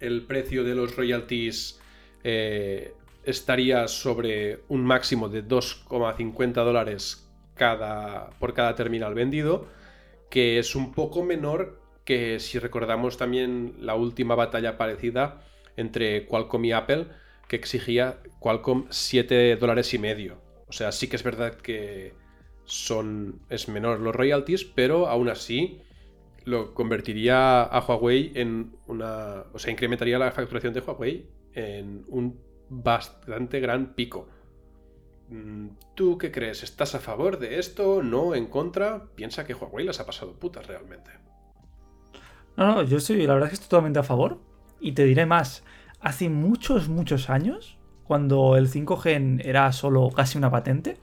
El 0.00 0.22
precio 0.22 0.64
de 0.64 0.74
los 0.74 0.96
royalties 0.96 1.80
eh, 2.24 2.94
estaría 3.24 3.86
sobre 3.88 4.60
un 4.68 4.84
máximo 4.84 5.28
de 5.28 5.44
2,50 5.44 6.52
dólares 6.52 7.27
por 8.38 8.54
cada 8.54 8.74
terminal 8.74 9.14
vendido, 9.14 9.66
que 10.30 10.58
es 10.58 10.74
un 10.74 10.92
poco 10.92 11.24
menor 11.24 11.80
que 12.04 12.40
si 12.40 12.58
recordamos 12.58 13.18
también 13.18 13.74
la 13.80 13.94
última 13.94 14.34
batalla 14.34 14.78
parecida 14.78 15.42
entre 15.76 16.26
Qualcomm 16.26 16.64
y 16.64 16.72
Apple, 16.72 17.06
que 17.48 17.56
exigía 17.56 18.18
Qualcomm 18.40 18.86
7 18.88 19.56
dólares 19.56 19.92
y 19.94 19.98
medio. 19.98 20.40
O 20.68 20.72
sea, 20.72 20.92
sí 20.92 21.08
que 21.08 21.16
es 21.16 21.22
verdad 21.22 21.54
que 21.54 22.14
son 22.64 23.40
es 23.48 23.68
menor 23.68 24.00
los 24.00 24.14
royalties, 24.14 24.64
pero 24.64 25.08
aún 25.08 25.28
así 25.28 25.80
lo 26.44 26.74
convertiría 26.74 27.62
a 27.62 27.80
Huawei 27.80 28.32
en 28.34 28.72
una, 28.86 29.44
o 29.52 29.58
sea, 29.58 29.70
incrementaría 29.70 30.18
la 30.18 30.30
facturación 30.32 30.72
de 30.72 30.80
Huawei 30.80 31.26
en 31.52 32.04
un 32.08 32.40
bastante 32.68 33.60
gran 33.60 33.94
pico. 33.94 34.28
Mm, 35.30 35.68
¿Tú 35.94 36.16
qué 36.16 36.30
crees? 36.30 36.62
¿Estás 36.62 36.94
a 36.94 37.00
favor 37.00 37.38
de 37.38 37.58
esto? 37.58 38.02
¿No? 38.02 38.34
¿En 38.34 38.46
contra? 38.46 39.04
Piensa 39.14 39.44
que 39.46 39.54
Huawei 39.54 39.84
las 39.84 40.00
ha 40.00 40.06
pasado 40.06 40.38
putas 40.38 40.66
realmente. 40.66 41.10
No, 42.56 42.66
no, 42.66 42.82
yo 42.82 42.96
estoy, 42.96 43.26
la 43.26 43.34
verdad 43.34 43.48
es 43.48 43.50
que 43.50 43.54
estoy 43.54 43.68
totalmente 43.68 43.98
a 43.98 44.04
favor. 44.04 44.40
Y 44.80 44.92
te 44.92 45.04
diré 45.04 45.26
más. 45.26 45.64
Hace 46.00 46.28
muchos, 46.28 46.88
muchos 46.88 47.30
años, 47.30 47.78
cuando 48.04 48.56
el 48.56 48.70
5G 48.70 49.42
era 49.44 49.70
solo 49.72 50.10
casi 50.10 50.38
una 50.38 50.50
patente, 50.50 50.96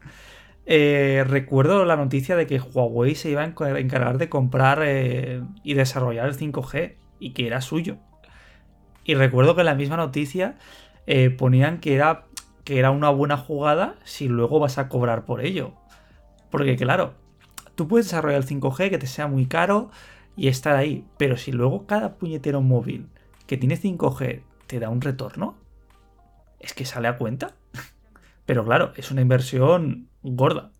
eh, 0.66 1.24
recuerdo 1.26 1.84
la 1.84 1.96
noticia 1.96 2.36
de 2.36 2.46
que 2.46 2.60
Huawei 2.60 3.14
se 3.14 3.30
iba 3.30 3.42
a 3.42 3.44
encargar 3.44 4.18
de 4.18 4.28
comprar 4.28 4.82
eh, 4.84 5.42
y 5.62 5.74
desarrollar 5.74 6.26
el 6.26 6.36
5G 6.36 6.96
y 7.20 7.32
que 7.34 7.46
era 7.46 7.60
suyo. 7.60 7.98
Y 9.04 9.14
recuerdo 9.14 9.54
que 9.54 9.62
en 9.62 9.66
la 9.66 9.74
misma 9.74 9.96
noticia 9.96 10.56
eh, 11.06 11.30
ponían 11.30 11.80
que 11.80 11.94
era, 11.94 12.26
que 12.70 12.78
era 12.78 12.92
una 12.92 13.10
buena 13.10 13.36
jugada 13.36 13.96
si 14.04 14.28
luego 14.28 14.60
vas 14.60 14.78
a 14.78 14.88
cobrar 14.88 15.24
por 15.24 15.44
ello. 15.44 15.72
Porque 16.52 16.76
claro, 16.76 17.14
tú 17.74 17.88
puedes 17.88 18.06
desarrollar 18.06 18.42
el 18.42 18.46
5G 18.46 18.90
que 18.90 18.98
te 18.98 19.08
sea 19.08 19.26
muy 19.26 19.46
caro 19.46 19.90
y 20.36 20.46
estar 20.46 20.76
ahí, 20.76 21.04
pero 21.18 21.36
si 21.36 21.50
luego 21.50 21.88
cada 21.88 22.14
puñetero 22.14 22.60
móvil 22.60 23.08
que 23.48 23.56
tiene 23.56 23.76
5G 23.76 24.42
te 24.68 24.78
da 24.78 24.88
un 24.88 25.00
retorno, 25.00 25.56
es 26.60 26.72
que 26.72 26.84
sale 26.84 27.08
a 27.08 27.18
cuenta. 27.18 27.56
Pero 28.46 28.64
claro, 28.64 28.92
es 28.94 29.10
una 29.10 29.22
inversión 29.22 30.08
gorda. 30.22 30.70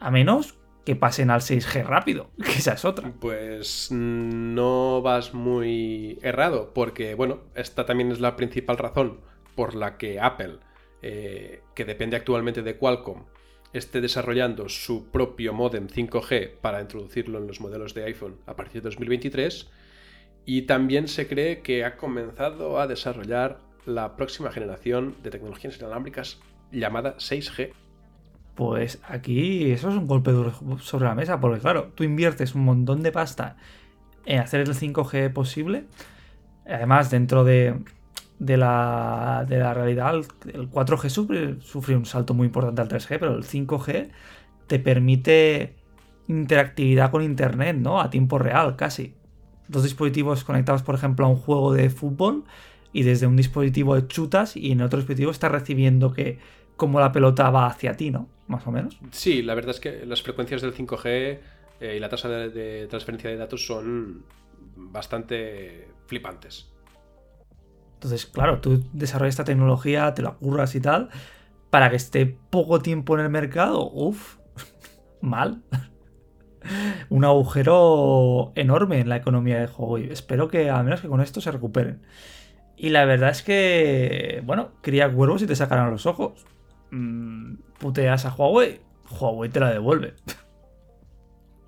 A 0.00 0.10
menos 0.10 0.58
que 0.86 0.96
pasen 0.96 1.28
al 1.28 1.42
6G 1.42 1.84
rápido, 1.84 2.30
que 2.42 2.52
esa 2.52 2.72
es 2.72 2.86
otra. 2.86 3.12
Pues 3.20 3.88
no 3.90 5.02
vas 5.02 5.34
muy 5.34 6.18
errado, 6.22 6.72
porque 6.72 7.14
bueno, 7.14 7.40
esta 7.54 7.84
también 7.84 8.10
es 8.10 8.20
la 8.20 8.36
principal 8.36 8.78
razón 8.78 9.31
por 9.54 9.74
la 9.74 9.96
que 9.96 10.20
Apple, 10.20 10.58
eh, 11.02 11.62
que 11.74 11.84
depende 11.84 12.16
actualmente 12.16 12.62
de 12.62 12.76
Qualcomm, 12.76 13.24
esté 13.72 14.00
desarrollando 14.00 14.68
su 14.68 15.10
propio 15.10 15.52
modem 15.54 15.88
5G 15.88 16.58
para 16.60 16.80
introducirlo 16.80 17.38
en 17.38 17.46
los 17.46 17.60
modelos 17.60 17.94
de 17.94 18.04
iPhone 18.04 18.36
a 18.46 18.54
partir 18.54 18.82
de 18.82 18.88
2023. 18.88 19.70
Y 20.44 20.62
también 20.62 21.08
se 21.08 21.28
cree 21.28 21.62
que 21.62 21.84
ha 21.84 21.96
comenzado 21.96 22.80
a 22.80 22.86
desarrollar 22.86 23.60
la 23.86 24.16
próxima 24.16 24.50
generación 24.50 25.16
de 25.22 25.30
tecnologías 25.30 25.78
inalámbricas 25.78 26.40
llamada 26.70 27.16
6G. 27.16 27.72
Pues 28.54 29.00
aquí 29.08 29.70
eso 29.70 29.88
es 29.88 29.94
un 29.94 30.06
golpe 30.06 30.30
duro 30.30 30.52
sobre 30.80 31.06
la 31.06 31.14
mesa, 31.14 31.40
porque 31.40 31.60
claro, 31.60 31.92
tú 31.94 32.04
inviertes 32.04 32.54
un 32.54 32.64
montón 32.64 33.02
de 33.02 33.12
pasta 33.12 33.56
en 34.26 34.40
hacer 34.40 34.60
el 34.60 34.74
5G 34.74 35.32
posible. 35.32 35.84
Además, 36.66 37.10
dentro 37.10 37.44
de, 37.44 37.76
la, 38.56 39.44
de 39.48 39.58
la 39.58 39.74
realidad, 39.74 40.14
el 40.14 40.70
4G 40.70 41.60
sufre, 41.60 41.96
un 41.96 42.06
salto 42.06 42.34
muy 42.34 42.46
importante 42.46 42.82
al 42.82 42.88
3G, 42.88 43.18
pero 43.18 43.36
el 43.36 43.44
5G 43.44 44.08
te 44.66 44.78
permite 44.78 45.74
interactividad 46.28 47.10
con 47.10 47.22
Internet, 47.22 47.76
¿no? 47.76 48.00
A 48.00 48.10
tiempo 48.10 48.38
real, 48.38 48.76
casi. 48.76 49.14
Dos 49.68 49.84
dispositivos 49.84 50.44
conectados, 50.44 50.82
por 50.82 50.94
ejemplo, 50.94 51.26
a 51.26 51.28
un 51.28 51.36
juego 51.36 51.72
de 51.72 51.90
fútbol 51.90 52.44
y 52.92 53.04
desde 53.04 53.26
un 53.26 53.36
dispositivo 53.36 53.94
de 53.94 54.06
chutas 54.06 54.56
y 54.56 54.72
en 54.72 54.82
otro 54.82 54.98
dispositivo 54.98 55.30
está 55.30 55.48
recibiendo 55.48 56.12
que 56.12 56.38
como 56.76 57.00
la 57.00 57.12
pelota 57.12 57.48
va 57.50 57.66
hacia 57.66 57.96
ti, 57.96 58.10
¿no? 58.10 58.28
Más 58.48 58.66
o 58.66 58.72
menos. 58.72 58.98
Sí, 59.12 59.42
la 59.42 59.54
verdad 59.54 59.70
es 59.70 59.80
que 59.80 60.04
las 60.04 60.22
frecuencias 60.22 60.62
del 60.62 60.74
5G 60.74 61.38
eh, 61.80 61.96
y 61.96 62.00
la 62.00 62.08
tasa 62.08 62.28
de, 62.28 62.86
transferencia 62.88 63.30
de 63.30 63.36
datos 63.36 63.64
son 63.66 64.24
bastante 64.76 65.88
flipantes. 66.06 66.71
Entonces, 68.02 68.26
claro, 68.26 68.60
tú 68.60 68.82
desarrollas 68.92 69.34
esta 69.34 69.44
tecnología, 69.44 70.12
te 70.12 70.22
la 70.22 70.32
curras 70.32 70.74
y 70.74 70.80
tal, 70.80 71.08
para 71.70 71.88
que 71.88 71.94
esté 71.94 72.26
poco 72.26 72.80
tiempo 72.80 73.14
en 73.16 73.24
el 73.24 73.30
mercado, 73.30 73.88
uff, 73.92 74.38
mal. 75.20 75.62
Un 77.08 77.24
agujero 77.24 78.50
enorme 78.56 78.98
en 78.98 79.08
la 79.08 79.16
economía 79.18 79.60
de 79.60 79.68
juego 79.68 79.98
y 79.98 80.10
espero 80.10 80.48
que 80.48 80.68
al 80.68 80.82
menos 80.82 81.00
que 81.00 81.06
con 81.06 81.20
esto 81.20 81.40
se 81.40 81.52
recuperen. 81.52 82.02
Y 82.76 82.88
la 82.88 83.04
verdad 83.04 83.30
es 83.30 83.44
que, 83.44 84.42
bueno, 84.44 84.72
cría 84.80 85.08
cuervos 85.08 85.42
y 85.42 85.46
te 85.46 85.54
sacarán 85.54 85.92
los 85.92 86.04
ojos. 86.04 86.44
Mm, 86.90 87.54
puteas 87.78 88.26
a 88.26 88.34
Huawei, 88.34 88.80
Huawei 89.20 89.48
te 89.48 89.60
la 89.60 89.70
devuelve. 89.70 90.14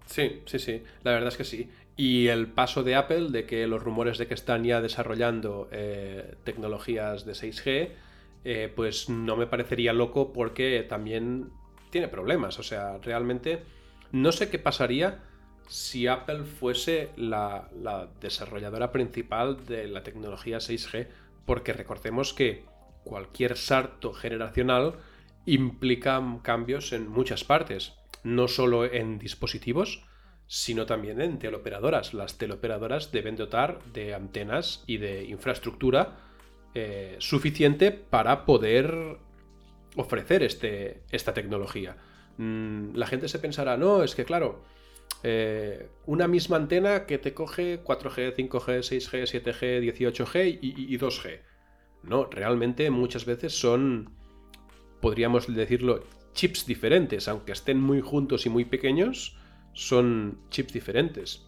Sí, 0.07 0.43
sí, 0.47 0.61
sí, 0.61 0.83
la 1.03 1.11
verdad 1.11 1.31
es 1.31 1.37
que 1.37 1.43
sí. 1.43 1.71
Y 1.97 2.27
el 2.29 2.49
paso 2.49 2.83
de 2.83 2.97
Apple, 2.97 3.31
de 3.31 3.47
que 3.47 3.67
los 3.67 3.83
rumores 3.83 4.19
de 4.19 4.27
que 4.27 4.35
están 4.35 4.65
ya 4.65 4.81
desarrollando 4.81 5.69
eh, 5.71 6.35
tecnologías 6.43 7.25
de 7.25 7.33
6G, 7.33 7.91
eh, 8.45 8.73
pues 8.75 9.09
no 9.09 9.37
me 9.37 9.47
parecería 9.47 9.93
loco 9.93 10.33
porque 10.33 10.85
también 10.89 11.51
tiene 11.91 12.09
problemas. 12.09 12.59
O 12.59 12.65
sea, 12.65 12.99
realmente 12.99 13.63
no 14.11 14.33
sé 14.33 14.51
qué 14.51 14.59
pasaría 14.59 15.23
si 15.69 16.07
Apple 16.07 16.45
fuese 16.45 17.11
la, 17.17 17.69
desarrolladora 18.21 18.93
principal 18.93 19.65
de 19.67 19.89
la 19.89 20.03
tecnología 20.03 20.59
6G, 20.59 21.09
porque 21.47 21.73
recordemos 21.73 22.35
que 22.35 22.65
cualquier 23.05 23.57
salto 23.57 24.13
generacional 24.13 24.97
implica 25.47 26.23
cambios 26.43 26.93
en 26.93 27.09
muchas 27.09 27.45
partes, 27.45 27.95
no 28.23 28.49
solo 28.49 28.85
en 28.85 29.19
dispositivos, 29.19 30.05
sino 30.47 30.87
también 30.87 31.21
en 31.21 31.39
teleoperadoras. 31.39 32.15
Las 32.15 32.39
teleoperadoras 32.39 33.13
deben 33.13 33.37
dotar 33.37 33.83
de 33.93 34.15
antenas 34.15 34.85
y 34.87 34.99
de 34.99 35.25
infraestructura 35.25 36.19
eh, 36.75 37.17
suficiente 37.19 37.93
para 37.93 38.45
poder 38.45 39.19
ofrecer 39.97 40.43
este, 40.43 41.03
esta 41.11 41.33
tecnología. 41.33 41.97
Mm, 42.37 42.97
la 42.97 43.07
gente 43.07 43.29
se 43.29 43.39
pensará, 43.39 43.77
no, 43.77 44.03
es 44.03 44.15
que 44.15 44.25
claro, 44.25 44.65
eh, 45.23 45.89
una 46.07 46.29
misma 46.29 46.57
antena 46.57 47.07
que 47.07 47.19
te 47.19 47.33
coge 47.33 47.83
4G, 47.83 48.35
5G, 48.35 48.83
6G, 48.83 49.43
7G, 49.43 49.81
18G 49.81 50.59
y, 50.61 50.99
2G. 50.99 51.41
No, 52.03 52.27
realmente 52.27 52.91
muchas 52.91 53.25
veces 53.25 53.59
son, 53.59 54.11
podríamos 55.01 55.53
decirlo, 55.55 56.05
chips 56.35 56.67
diferentes, 56.67 57.29
aunque 57.29 57.53
estén 57.53 57.81
muy 57.81 58.03
juntos 58.03 58.45
y 58.45 58.51
muy 58.51 58.67
pequeños, 58.67 59.39
son 59.75 60.39
chips 60.51 60.73
diferentes 60.73 61.45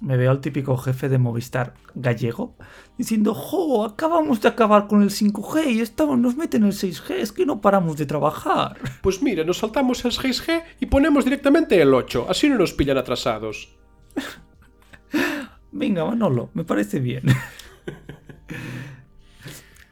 me 0.00 0.16
veo 0.16 0.30
al 0.30 0.40
típico 0.40 0.76
jefe 0.76 1.08
de 1.08 1.18
Movistar 1.18 1.74
gallego 1.94 2.54
diciendo, 2.98 3.34
jo, 3.34 3.84
acabamos 3.84 4.40
de 4.42 4.48
acabar 4.48 4.86
con 4.86 5.02
el 5.02 5.10
5G 5.10 5.72
y 5.72 5.80
estamos, 5.80 6.18
nos 6.18 6.36
meten 6.36 6.64
el 6.64 6.72
6G, 6.72 7.12
es 7.14 7.32
que 7.32 7.46
no 7.46 7.60
paramos 7.60 7.96
de 7.96 8.06
trabajar. 8.06 8.78
Pues 9.02 9.22
mire, 9.22 9.44
nos 9.44 9.58
saltamos 9.58 10.04
el 10.04 10.12
6G 10.12 10.62
y 10.80 10.86
ponemos 10.86 11.24
directamente 11.24 11.80
el 11.80 11.94
8, 11.94 12.26
así 12.28 12.48
no 12.48 12.56
nos 12.56 12.72
pillan 12.72 12.98
atrasados. 12.98 13.74
Venga, 15.72 16.04
Manolo, 16.04 16.50
me 16.54 16.64
parece 16.64 17.00
bien. 17.00 17.24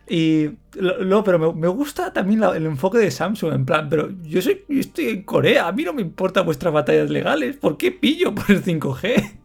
Y 0.09 0.51
no, 1.01 1.25
pero 1.25 1.55
me, 1.55 1.69
gusta 1.69 2.13
también 2.13 2.43
el 2.43 2.67
enfoque 2.67 2.99
de 2.99 3.11
Samsung, 3.11 3.55
en 3.55 3.65
plan, 3.65 3.89
pero 3.89 4.11
yo, 4.23 4.43
soy, 4.43 4.65
yo 4.69 4.81
estoy 4.81 5.09
en 5.09 5.23
Corea, 5.23 5.69
a 5.69 5.73
mí 5.73 5.83
no 5.83 5.95
me 5.95 6.03
importan 6.03 6.45
vuestras 6.45 6.75
batallas 6.75 7.09
legales, 7.09 7.57
¿por 7.57 7.79
qué 7.79 7.91
pillo 7.91 8.35
por 8.35 8.51
el 8.51 8.63
5G? 8.63 9.39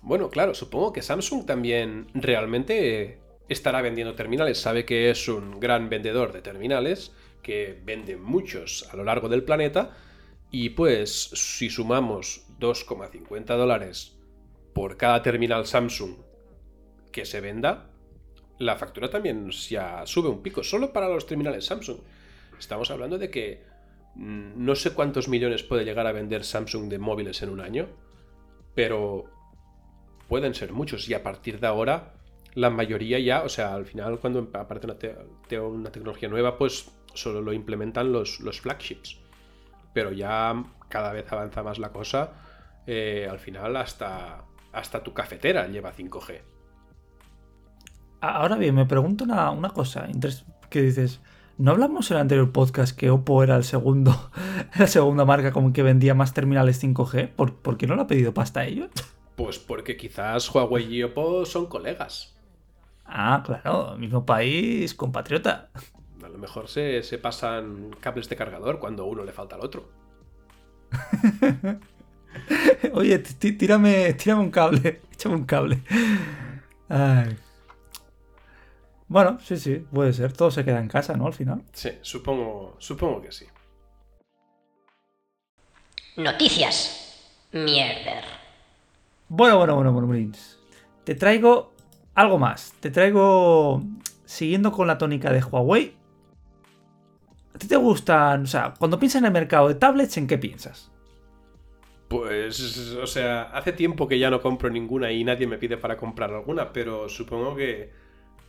Bueno, 0.00 0.30
claro, 0.30 0.54
supongo 0.54 0.92
que 0.94 1.02
Samsung 1.02 1.44
también 1.44 2.06
realmente 2.14 3.18
estará 3.48 3.82
vendiendo 3.82 4.14
terminales. 4.14 4.58
Sabe 4.58 4.84
que 4.84 5.10
es 5.10 5.28
un 5.28 5.60
gran 5.60 5.88
vendedor 5.88 6.32
de 6.32 6.40
terminales, 6.40 7.12
que 7.42 7.78
vende 7.84 8.16
muchos 8.16 8.88
a 8.90 8.96
lo 8.96 9.04
largo 9.04 9.28
del 9.28 9.44
planeta. 9.44 9.96
Y 10.50 10.70
pues, 10.70 11.30
si 11.34 11.68
sumamos 11.68 12.46
2,50 12.58 13.44
dólares 13.56 14.16
por 14.72 14.96
cada 14.96 15.22
terminal 15.22 15.66
Samsung 15.66 16.16
que 17.12 17.24
se 17.24 17.40
venda, 17.40 17.90
la 18.58 18.76
factura 18.76 19.08
también 19.08 19.50
ya 19.50 20.06
sube 20.06 20.28
un 20.28 20.42
pico, 20.42 20.62
solo 20.62 20.92
para 20.92 21.08
los 21.08 21.26
terminales 21.26 21.66
Samsung. 21.66 21.98
Estamos 22.58 22.90
hablando 22.90 23.18
de 23.18 23.30
que 23.30 23.62
mm, 24.16 24.64
no 24.64 24.74
sé 24.74 24.92
cuántos 24.92 25.28
millones 25.28 25.62
puede 25.62 25.84
llegar 25.84 26.06
a 26.06 26.12
vender 26.12 26.44
Samsung 26.44 26.88
de 26.88 26.98
móviles 26.98 27.42
en 27.42 27.50
un 27.50 27.60
año, 27.60 27.88
pero 28.74 29.24
pueden 30.28 30.54
ser 30.54 30.72
muchos 30.72 31.08
y 31.08 31.14
a 31.14 31.22
partir 31.22 31.60
de 31.60 31.66
ahora 31.66 32.14
la 32.54 32.70
mayoría 32.70 33.18
ya, 33.20 33.42
o 33.42 33.48
sea, 33.48 33.74
al 33.74 33.86
final 33.86 34.18
cuando 34.18 34.50
aparece 34.54 34.86
una, 35.60 35.90
tecnología 35.90 36.28
nueva, 36.28 36.58
pues 36.58 36.90
solo 37.14 37.40
lo 37.40 37.52
implementan 37.52 38.12
los, 38.12 38.40
los 38.40 38.60
flagships. 38.60 39.18
Pero 39.94 40.12
ya 40.12 40.64
cada 40.88 41.12
vez 41.12 41.30
avanza 41.32 41.62
más 41.62 41.78
la 41.78 41.92
cosa. 41.92 42.32
eh, 42.86 43.28
al 43.30 43.38
final 43.38 43.76
hasta, 43.76 44.44
hasta 44.72 45.02
tu 45.02 45.12
cafetera 45.12 45.68
lleva 45.68 45.92
5G. 45.92 46.40
Ahora 48.20 48.56
bien, 48.56 48.74
me 48.74 48.86
pregunto 48.86 49.24
una, 49.24 49.50
una 49.50 49.70
cosa 49.70 50.08
que 50.70 50.82
dices, 50.82 51.20
¿no 51.56 51.70
hablamos 51.70 52.10
en 52.10 52.16
el 52.16 52.22
anterior 52.22 52.50
podcast 52.50 52.96
que 52.96 53.10
Oppo 53.10 53.42
era 53.42 53.56
el 53.56 53.64
segundo, 53.64 54.30
la 54.78 54.86
segunda 54.86 55.24
marca 55.24 55.52
como 55.52 55.72
que 55.72 55.82
vendía 55.82 56.14
más 56.14 56.34
terminales 56.34 56.82
5G? 56.82 57.30
¿Por, 57.30 57.76
qué 57.76 57.86
no 57.86 57.94
lo 57.94 58.02
ha 58.02 58.06
pedido 58.06 58.34
pasta 58.34 58.60
a 58.60 58.66
ellos? 58.66 58.90
Pues 59.36 59.58
porque 59.58 59.96
quizás 59.96 60.52
Huawei 60.52 60.92
y 60.92 61.02
Oppo 61.04 61.46
son 61.46 61.66
colegas. 61.66 62.34
Ah, 63.04 63.42
claro, 63.44 63.96
mismo 63.96 64.26
país, 64.26 64.94
compatriota. 64.94 65.70
A 66.22 66.28
lo 66.28 66.38
mejor 66.38 66.68
se, 66.68 67.02
se 67.04 67.18
pasan 67.18 67.90
cables 68.00 68.28
de 68.28 68.36
cargador 68.36 68.80
cuando 68.80 69.06
uno 69.06 69.24
le 69.24 69.32
falta 69.32 69.54
al 69.54 69.62
otro. 69.62 69.88
Oye, 72.92 73.18
tírame, 73.18 74.12
tírame 74.14 74.42
un 74.42 74.50
cable, 74.50 75.00
échame 75.12 75.36
un 75.36 75.44
cable. 75.44 75.80
Bueno, 79.08 79.38
sí, 79.40 79.56
sí, 79.56 79.76
puede 79.92 80.12
ser. 80.12 80.32
Todo 80.32 80.50
se 80.50 80.64
queda 80.64 80.80
en 80.80 80.88
casa, 80.88 81.16
¿no? 81.16 81.26
Al 81.26 81.32
final. 81.32 81.62
Sí, 81.72 81.90
supongo, 82.02 82.76
supongo 82.78 83.22
que 83.22 83.32
sí. 83.32 83.46
Noticias. 86.16 86.98
Mierder. 87.52 88.24
Bueno, 89.28 89.58
bueno, 89.58 89.74
bueno, 89.76 89.92
bueno, 89.92 90.32
Te 91.04 91.14
traigo 91.14 91.72
algo 92.14 92.38
más. 92.38 92.74
Te 92.80 92.90
traigo, 92.90 93.82
siguiendo 94.24 94.72
con 94.72 94.86
la 94.86 94.98
tónica 94.98 95.32
de 95.32 95.42
Huawei. 95.42 95.94
¿A 97.54 97.58
ti 97.58 97.66
te 97.66 97.76
gustan, 97.76 98.44
o 98.44 98.46
sea, 98.46 98.74
cuando 98.78 98.98
piensas 98.98 99.20
en 99.20 99.26
el 99.26 99.32
mercado 99.32 99.68
de 99.68 99.74
tablets, 99.74 100.16
¿en 100.16 100.26
qué 100.26 100.38
piensas? 100.38 100.90
Pues, 102.08 102.60
o 102.94 103.06
sea, 103.06 103.42
hace 103.50 103.72
tiempo 103.72 104.06
que 104.08 104.18
ya 104.18 104.30
no 104.30 104.40
compro 104.40 104.70
ninguna 104.70 105.10
y 105.12 105.24
nadie 105.24 105.46
me 105.46 105.58
pide 105.58 105.76
para 105.76 105.96
comprar 105.96 106.32
alguna, 106.32 106.72
pero 106.72 107.08
supongo 107.08 107.56
que 107.56 107.90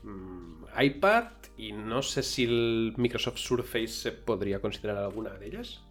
mm, 0.04 0.39
iPad 0.78 1.26
y 1.58 1.74
no 1.74 2.02
sé 2.02 2.24
si 2.24 2.46
el 2.46 2.94
Microsoft 2.98 3.38
Surface 3.38 3.88
se 3.88 4.12
podría 4.12 4.62
considerar 4.62 4.98
alguna 5.04 5.32
de 5.32 5.48
ellas. 5.48 5.84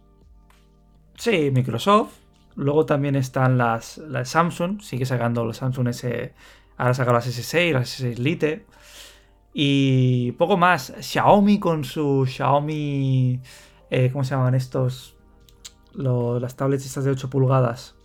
Sí, 1.15 1.51
Microsoft. 1.51 2.17
Luego 2.55 2.85
también 2.85 3.15
están 3.15 3.57
las, 3.57 3.99
las 3.99 4.29
Samsung, 4.29 4.81
sigue 4.81 5.05
sacando 5.05 5.45
los 5.45 5.57
Samsung 5.57 5.89
S, 5.89 6.33
ahora 6.75 6.93
saca 6.93 7.13
las 7.13 7.27
S6, 7.27 7.73
las 7.73 8.01
S6 8.01 8.17
Lite. 8.17 8.65
Y 9.53 10.33
poco 10.33 10.57
más, 10.57 10.93
Xiaomi 10.99 11.59
con 11.59 11.83
su 11.83 12.25
Xiaomi, 12.25 13.39
eh, 13.89 14.09
¿cómo 14.11 14.23
se 14.23 14.31
llaman 14.31 14.55
estos? 14.55 15.15
las 15.93 16.55
tablets 16.55 16.85
estas 16.85 17.03
de 17.03 17.11
8 17.11 17.29
pulgadas. 17.29 17.95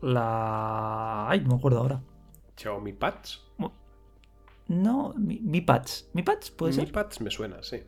La... 0.00 1.28
Ay, 1.28 1.40
no 1.40 1.48
me 1.48 1.54
acuerdo 1.56 1.78
ahora. 1.78 2.02
¿Xiaomi 2.56 2.92
Pads? 2.92 3.44
No, 4.68 5.14
Mi, 5.16 5.60
Pads. 5.60 6.10
¿Mi 6.12 6.22
Pads 6.22 6.50
puede 6.52 6.72
ser? 6.72 6.86
Mi 6.86 6.92
Pads 6.92 7.20
me 7.20 7.30
suena, 7.30 7.62
sí. 7.62 7.82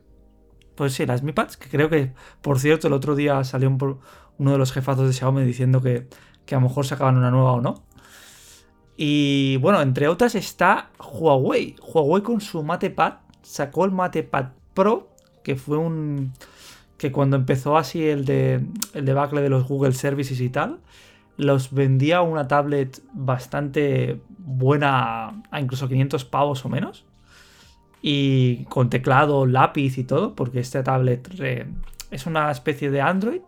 Pues 0.75 0.93
sí, 0.93 1.05
las 1.05 1.23
Mi 1.23 1.31
Pads, 1.31 1.57
que 1.57 1.69
creo 1.69 1.89
que, 1.89 2.13
por 2.41 2.59
cierto, 2.59 2.87
el 2.87 2.93
otro 2.93 3.15
día 3.15 3.43
salió 3.43 3.69
uno 3.69 4.51
de 4.51 4.57
los 4.57 4.71
jefazos 4.71 5.07
de 5.07 5.13
Xiaomi 5.13 5.43
diciendo 5.43 5.81
que, 5.81 6.07
que 6.45 6.55
a 6.55 6.59
lo 6.59 6.67
mejor 6.67 6.85
sacaban 6.85 7.17
una 7.17 7.31
nueva 7.31 7.53
o 7.53 7.61
no. 7.61 7.83
Y 8.95 9.57
bueno, 9.57 9.81
entre 9.81 10.07
otras 10.07 10.35
está 10.35 10.89
Huawei. 10.99 11.75
Huawei 11.81 12.23
con 12.23 12.41
su 12.41 12.63
MatePad 12.63 13.13
sacó 13.43 13.85
el 13.85 13.91
MatePad 13.91 14.49
Pro, 14.73 15.09
que 15.43 15.55
fue 15.55 15.77
un, 15.77 16.33
que 16.97 17.11
cuando 17.11 17.37
empezó 17.37 17.77
así 17.77 18.07
el, 18.07 18.25
de, 18.25 18.65
el 18.93 19.05
debacle 19.05 19.41
de 19.41 19.49
los 19.49 19.67
Google 19.67 19.93
Services 19.93 20.41
y 20.41 20.49
tal, 20.49 20.79
los 21.37 21.71
vendía 21.71 22.21
una 22.21 22.47
tablet 22.47 23.01
bastante 23.13 24.19
buena 24.39 25.41
a 25.51 25.59
incluso 25.61 25.87
500 25.87 26.25
pavos 26.25 26.65
o 26.65 26.69
menos. 26.69 27.05
Y 28.01 28.65
con 28.65 28.89
teclado, 28.89 29.45
lápiz 29.45 29.97
y 29.97 30.03
todo, 30.03 30.35
porque 30.35 30.59
esta 30.59 30.83
tablet 30.83 31.29
es 32.11 32.25
una 32.25 32.51
especie 32.51 32.91
de 32.91 33.01
Android 33.01 33.41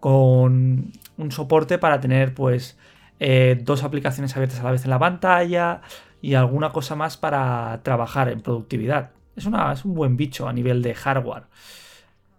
con 0.00 0.92
un 1.16 1.32
soporte 1.32 1.78
para 1.78 2.00
tener 2.00 2.34
pues 2.34 2.76
eh, 3.18 3.58
dos 3.62 3.82
aplicaciones 3.82 4.36
abiertas 4.36 4.60
a 4.60 4.64
la 4.64 4.72
vez 4.72 4.84
en 4.84 4.90
la 4.90 4.98
pantalla 4.98 5.80
y 6.20 6.34
alguna 6.34 6.70
cosa 6.70 6.94
más 6.96 7.16
para 7.16 7.80
trabajar 7.82 8.28
en 8.28 8.40
productividad. 8.40 9.10
Es, 9.36 9.46
una, 9.46 9.72
es 9.72 9.84
un 9.84 9.94
buen 9.94 10.16
bicho 10.16 10.48
a 10.48 10.52
nivel 10.52 10.82
de 10.82 10.94
hardware. 10.94 11.44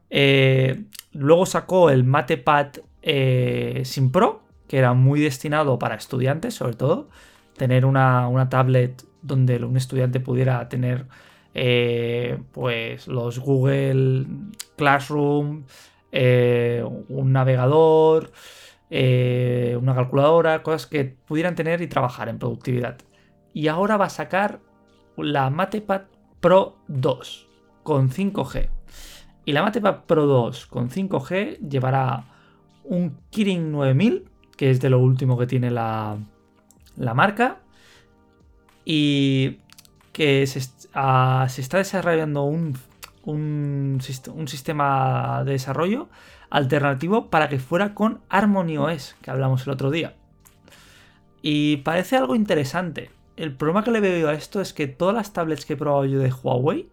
Eh, 0.10 0.86
luego 1.14 1.46
sacó 1.46 1.90
el 1.90 2.04
MatePad 2.04 2.68
eh, 3.02 3.82
Sin 3.86 4.12
Pro, 4.12 4.47
que 4.68 4.78
era 4.78 4.94
muy 4.94 5.22
destinado 5.22 5.80
para 5.80 5.96
estudiantes, 5.96 6.56
sobre 6.56 6.76
todo. 6.76 7.10
Tener 7.58 7.86
una, 7.86 8.48
tablet 8.50 9.04
donde 9.22 9.64
un 9.64 9.78
estudiante 9.78 10.20
pudiera 10.20 10.68
tener 10.70 11.08
eh, 11.54 12.40
pues 12.52 13.08
los 13.08 13.40
Google 13.40 14.28
Classroom, 14.76 15.64
un 16.12 17.32
navegador, 17.32 18.32
una 18.90 19.96
calculadora, 19.96 20.64
cosas 20.64 20.86
que 20.86 21.06
pudieran 21.06 21.56
tener 21.56 21.82
y 21.82 21.88
trabajar 21.88 22.30
en 22.30 22.40
productividad. 22.40 22.98
Y 23.54 23.70
ahora 23.70 23.98
va 23.98 24.06
a 24.06 24.10
sacar 24.10 24.60
la 25.18 25.50
MatePad 25.50 26.04
Pro 26.40 26.78
2 26.88 27.48
con 27.84 28.10
5G. 28.10 28.70
Y 29.46 29.54
la 29.54 29.64
MatePad 29.64 30.04
Pro 30.06 30.26
2 30.26 30.68
con 30.68 30.90
5G 30.90 31.58
llevará 31.68 32.26
un 32.84 33.18
Kirin 33.30 33.72
9000, 33.72 34.30
que 34.58 34.72
es 34.72 34.82
de 34.82 34.90
lo 34.90 35.00
último 35.00 35.38
que 35.38 35.48
tiene 35.48 35.72
la, 35.72 36.18
marca. 36.98 37.60
Y 38.84 39.60
que 40.12 40.46
se, 40.48 40.62
ah, 40.94 41.48
está 41.48 41.78
desarrollando 41.78 42.44
un, 42.44 42.78
un, 43.24 44.00
sistema 44.02 45.44
de 45.46 45.52
desarrollo 45.54 46.08
alternativo 46.50 47.30
para 47.30 47.50
que 47.50 47.60
fuera 47.60 47.94
con 47.94 48.22
Harmony 48.30 48.78
OS, 48.78 49.16
que 49.22 49.32
hablamos 49.32 49.68
el 49.68 49.74
otro 49.74 49.92
día. 49.92 50.16
Y 51.42 51.78
parece 51.78 52.18
algo 52.18 52.36
interesante. 52.36 53.12
El 53.36 53.54
problema 53.54 53.84
que 53.84 53.92
le 53.92 54.00
veo 54.00 54.30
a 54.30 54.34
esto 54.34 54.62
es 54.62 54.74
que 54.74 54.88
todas 54.88 55.14
las 55.14 55.34
tablets 55.34 55.66
que 55.66 55.74
he 55.74 55.78
probado 55.78 56.06
yo 56.06 56.20
de 56.20 56.32
Huawei 56.32 56.90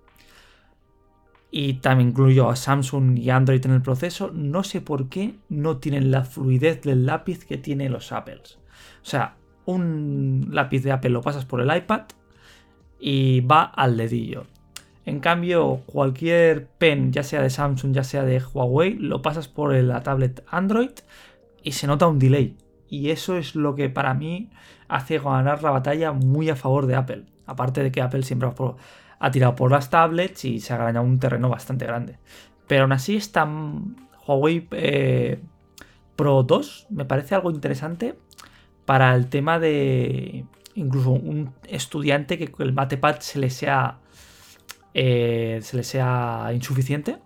y 1.56 1.74
también 1.74 2.08
incluyo 2.08 2.50
a 2.50 2.56
Samsung 2.56 3.16
y 3.16 3.30
Android 3.30 3.64
en 3.64 3.70
el 3.70 3.80
proceso, 3.80 4.32
no 4.34 4.64
sé 4.64 4.80
por 4.80 5.08
qué 5.08 5.36
no 5.48 5.76
tienen 5.76 6.10
la 6.10 6.24
fluidez 6.24 6.82
del 6.82 7.06
lápiz 7.06 7.44
que 7.44 7.58
tienen 7.58 7.92
los 7.92 8.10
Apples. 8.10 8.58
O 9.00 9.04
sea, 9.04 9.36
un 9.64 10.48
lápiz 10.50 10.82
de 10.82 10.90
Apple 10.90 11.10
lo 11.10 11.22
pasas 11.22 11.44
por 11.44 11.60
el 11.60 11.72
iPad 11.72 12.06
y 12.98 13.42
va 13.42 13.62
al 13.62 13.96
dedillo. 13.96 14.46
En 15.04 15.20
cambio, 15.20 15.82
cualquier 15.86 16.66
pen, 16.66 17.12
ya 17.12 17.22
sea 17.22 17.40
de 17.40 17.50
Samsung, 17.50 17.92
ya 17.92 18.02
sea 18.02 18.24
de 18.24 18.42
Huawei, 18.42 18.94
lo 18.94 19.22
pasas 19.22 19.46
por 19.46 19.72
la 19.74 20.02
tablet 20.02 20.44
Android 20.48 20.90
y 21.62 21.70
se 21.70 21.86
nota 21.86 22.08
un 22.08 22.18
delay. 22.18 22.56
Y 22.88 23.10
eso 23.10 23.36
es 23.36 23.54
lo 23.54 23.76
que 23.76 23.88
para 23.88 24.12
mí 24.14 24.50
hace 24.88 25.20
ganar 25.20 25.62
la 25.62 25.70
batalla 25.70 26.10
muy 26.10 26.50
a 26.50 26.56
favor 26.56 26.88
de 26.88 26.96
Apple. 26.96 27.26
Aparte 27.46 27.84
de 27.84 27.92
que 27.92 28.02
Apple 28.02 28.24
siempre 28.24 28.48
va 28.48 28.56
por 28.56 28.76
ha 29.24 29.30
tirado 29.30 29.56
por 29.56 29.70
las 29.70 29.88
tablets 29.88 30.44
y 30.44 30.60
se 30.60 30.74
ha 30.74 30.76
ganado 30.76 31.06
un 31.06 31.18
terreno 31.18 31.48
bastante 31.48 31.86
grande. 31.86 32.18
Pero 32.66 32.82
aún 32.82 32.92
así 32.92 33.16
está 33.16 33.48
Huawei 34.26 34.68
eh, 34.72 35.40
Pro 36.14 36.42
2 36.42 36.88
me 36.90 37.06
parece 37.06 37.34
algo 37.34 37.50
interesante 37.50 38.18
para 38.84 39.14
el 39.14 39.28
tema 39.28 39.58
de 39.58 40.44
incluso 40.74 41.12
un 41.12 41.54
estudiante 41.66 42.36
que 42.36 42.52
el 42.62 42.74
MatePad 42.74 43.20
se 43.20 43.38
le 43.38 43.48
sea 43.48 43.98
eh, 44.92 45.60
se 45.62 45.78
le 45.78 45.84
sea 45.84 46.50
insuficiente 46.52 47.16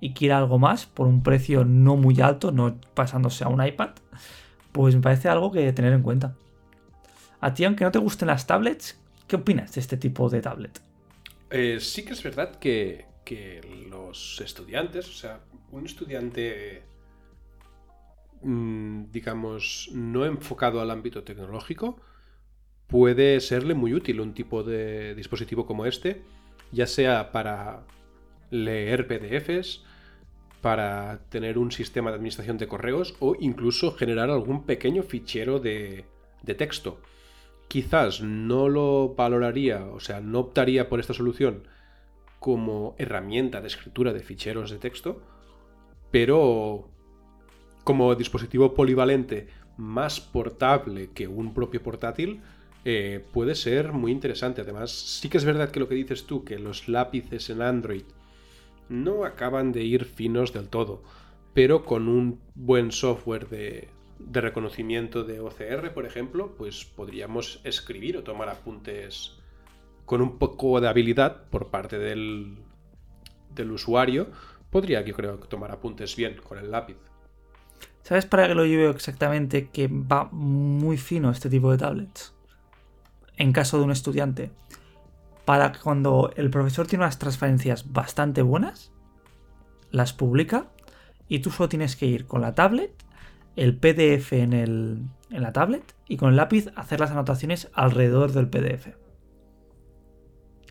y 0.00 0.12
quiera 0.12 0.38
algo 0.38 0.58
más 0.58 0.86
por 0.86 1.06
un 1.06 1.22
precio 1.22 1.64
no 1.64 1.94
muy 1.94 2.20
alto, 2.20 2.50
no 2.50 2.74
pasándose 2.94 3.44
a 3.44 3.48
un 3.48 3.64
iPad, 3.64 3.90
pues 4.72 4.96
me 4.96 5.00
parece 5.00 5.28
algo 5.28 5.52
que 5.52 5.72
tener 5.72 5.92
en 5.92 6.02
cuenta. 6.02 6.34
A 7.40 7.54
ti, 7.54 7.64
aunque 7.64 7.84
no 7.84 7.92
te 7.92 8.00
gusten 8.00 8.26
las 8.26 8.44
tablets, 8.46 9.00
¿qué 9.28 9.36
opinas 9.36 9.72
de 9.72 9.80
este 9.80 9.96
tipo 9.96 10.28
de 10.28 10.40
tablet? 10.40 10.82
Eh, 11.56 11.78
sí 11.78 12.04
que 12.04 12.14
es 12.14 12.22
verdad 12.24 12.56
que, 12.56 13.06
los 13.88 14.40
estudiantes, 14.40 15.08
o 15.08 15.12
sea, 15.12 15.40
un 15.70 15.86
estudiante, 15.86 16.82
mm, 18.42 19.12
digamos, 19.12 19.88
no 19.92 20.26
enfocado 20.26 20.80
al 20.80 20.90
ámbito 20.90 21.22
tecnológico, 21.22 22.00
puede 22.88 23.38
serle 23.40 23.74
muy 23.74 23.94
útil 23.94 24.20
un 24.20 24.34
tipo 24.34 24.64
de 24.64 25.14
dispositivo 25.14 25.64
como 25.64 25.86
este, 25.86 26.22
ya 26.72 26.88
sea 26.88 27.30
para 27.30 27.86
leer 28.50 29.06
PDFs, 29.06 29.84
para 30.60 31.20
tener 31.28 31.56
un 31.56 31.70
sistema 31.70 32.10
de 32.10 32.16
administración 32.16 32.58
de 32.58 32.66
correos 32.66 33.14
o 33.20 33.36
incluso 33.38 33.92
generar 33.92 34.28
algún 34.28 34.66
pequeño 34.66 35.04
fichero 35.04 35.60
de 35.60 36.04
texto 36.58 37.00
quizás 37.68 38.20
no 38.20 38.68
lo 38.68 39.14
valoraría, 39.14 39.84
o 39.86 40.00
sea, 40.00 40.20
no 40.20 40.40
optaría 40.40 40.88
por 40.88 41.00
esta 41.00 41.14
solución 41.14 41.66
como 42.38 42.94
herramienta 42.98 43.60
de 43.60 43.68
escritura 43.68 44.12
de 44.12 44.20
ficheros 44.20 44.70
de 44.70 44.78
texto, 44.78 45.22
pero 46.10 46.90
como 47.84 48.14
dispositivo 48.14 48.74
polivalente 48.74 49.48
más 49.76 50.20
portable 50.20 51.10
que 51.12 51.26
un 51.26 51.54
propio 51.54 51.82
portátil, 51.82 52.42
eh, 52.84 53.24
puede 53.32 53.54
ser 53.54 53.92
muy 53.92 54.12
interesante. 54.12 54.60
Además, 54.60 54.90
sí 54.90 55.28
que 55.28 55.38
es 55.38 55.44
verdad 55.44 55.70
que 55.70 55.80
lo 55.80 55.88
que 55.88 55.94
dices 55.94 56.26
tú, 56.26 56.44
que 56.44 56.58
los 56.58 56.88
lápices 56.88 57.48
en 57.50 57.62
Android 57.62 58.04
no 58.88 59.24
acaban 59.24 59.72
de 59.72 59.84
ir 59.84 60.04
finos 60.04 60.52
del 60.52 60.68
todo, 60.68 61.02
pero 61.54 61.84
con 61.84 62.08
un 62.08 62.40
buen 62.54 62.92
software 62.92 63.48
de, 63.48 63.88
de 64.26 64.40
reconocimiento 64.40 65.24
de 65.24 65.40
OCR, 65.40 65.92
por 65.92 66.06
ejemplo, 66.06 66.54
pues 66.56 66.84
podríamos 66.84 67.60
escribir 67.64 68.16
o 68.16 68.22
tomar 68.22 68.48
apuntes 68.48 69.36
con 70.04 70.20
un 70.20 70.38
poco 70.38 70.80
de 70.80 70.88
habilidad 70.88 71.44
por 71.50 71.68
parte 71.68 71.98
del, 71.98 72.58
del 73.54 73.70
usuario, 73.70 74.28
podría, 74.70 75.02
yo 75.02 75.14
creo, 75.14 75.38
tomar 75.38 75.70
apuntes 75.70 76.16
bien 76.16 76.36
con 76.42 76.58
el 76.58 76.70
lápiz. 76.70 76.96
¿Sabes 78.02 78.26
para 78.26 78.46
qué 78.46 78.54
lo 78.54 78.66
llevo 78.66 78.90
exactamente 78.90 79.68
que 79.68 79.88
va 79.88 80.28
muy 80.30 80.98
fino 80.98 81.30
este 81.30 81.48
tipo 81.48 81.70
de 81.70 81.78
tablets? 81.78 82.34
En 83.36 83.52
caso 83.52 83.78
de 83.78 83.84
un 83.84 83.90
estudiante. 83.90 84.50
Para 85.44 85.72
cuando 85.72 86.30
el 86.36 86.50
profesor 86.50 86.86
tiene 86.86 87.04
unas 87.04 87.18
transferencias 87.18 87.92
bastante 87.92 88.42
buenas, 88.42 88.92
las 89.90 90.12
publica 90.12 90.66
y 91.28 91.38
tú 91.38 91.50
solo 91.50 91.68
tienes 91.68 91.96
que 91.96 92.06
ir 92.06 92.26
con 92.26 92.40
la 92.40 92.54
tablet, 92.54 93.03
el 93.56 93.76
PDF 93.76 94.32
en, 94.32 94.52
el, 94.52 95.02
en 95.30 95.42
la 95.42 95.52
tablet 95.52 95.94
y 96.08 96.16
con 96.16 96.30
el 96.30 96.36
lápiz 96.36 96.70
hacer 96.76 97.00
las 97.00 97.10
anotaciones 97.10 97.70
alrededor 97.72 98.32
del 98.32 98.48
PDF. 98.48 98.88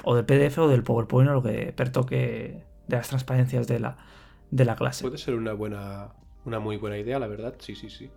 O 0.04 0.16
del 0.16 0.26
PDF 0.26 0.58
o 0.60 0.68
del 0.68 0.84
PowerPoint 0.84 1.30
o 1.30 1.34
lo 1.34 1.44
que 1.44 1.72
pertoque 1.74 2.64
de 2.88 2.96
las 2.96 3.08
transparencias 3.08 3.68
de 3.68 3.80
la, 3.80 3.98
de 4.52 4.66
la 4.66 4.76
clase. 4.76 5.04
Puede 5.04 5.18
ser 5.18 5.36
una 5.36 5.54
buena, 5.54 6.14
una 6.46 6.60
muy 6.60 6.78
buena 6.78 6.98
idea, 6.98 7.20
la 7.20 7.28
verdad. 7.28 7.56
Sí, 7.60 7.76
sí, 7.76 7.90
sí. 7.90 8.10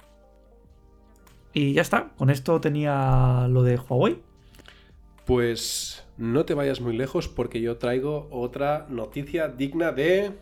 Y 1.52 1.72
ya 1.72 1.83
está. 1.83 2.11
Con 2.16 2.31
esto 2.31 2.61
tenía 2.61 3.46
lo 3.48 3.62
de 3.62 3.79
Huawei. 3.79 4.20
Pues 5.24 6.07
no 6.16 6.44
te 6.44 6.55
vayas 6.55 6.81
muy 6.81 6.96
lejos 6.96 7.29
porque 7.29 7.61
yo 7.61 7.79
traigo 7.79 8.29
otra 8.31 8.87
noticia 8.88 9.48
digna 9.48 9.92
de. 9.92 10.33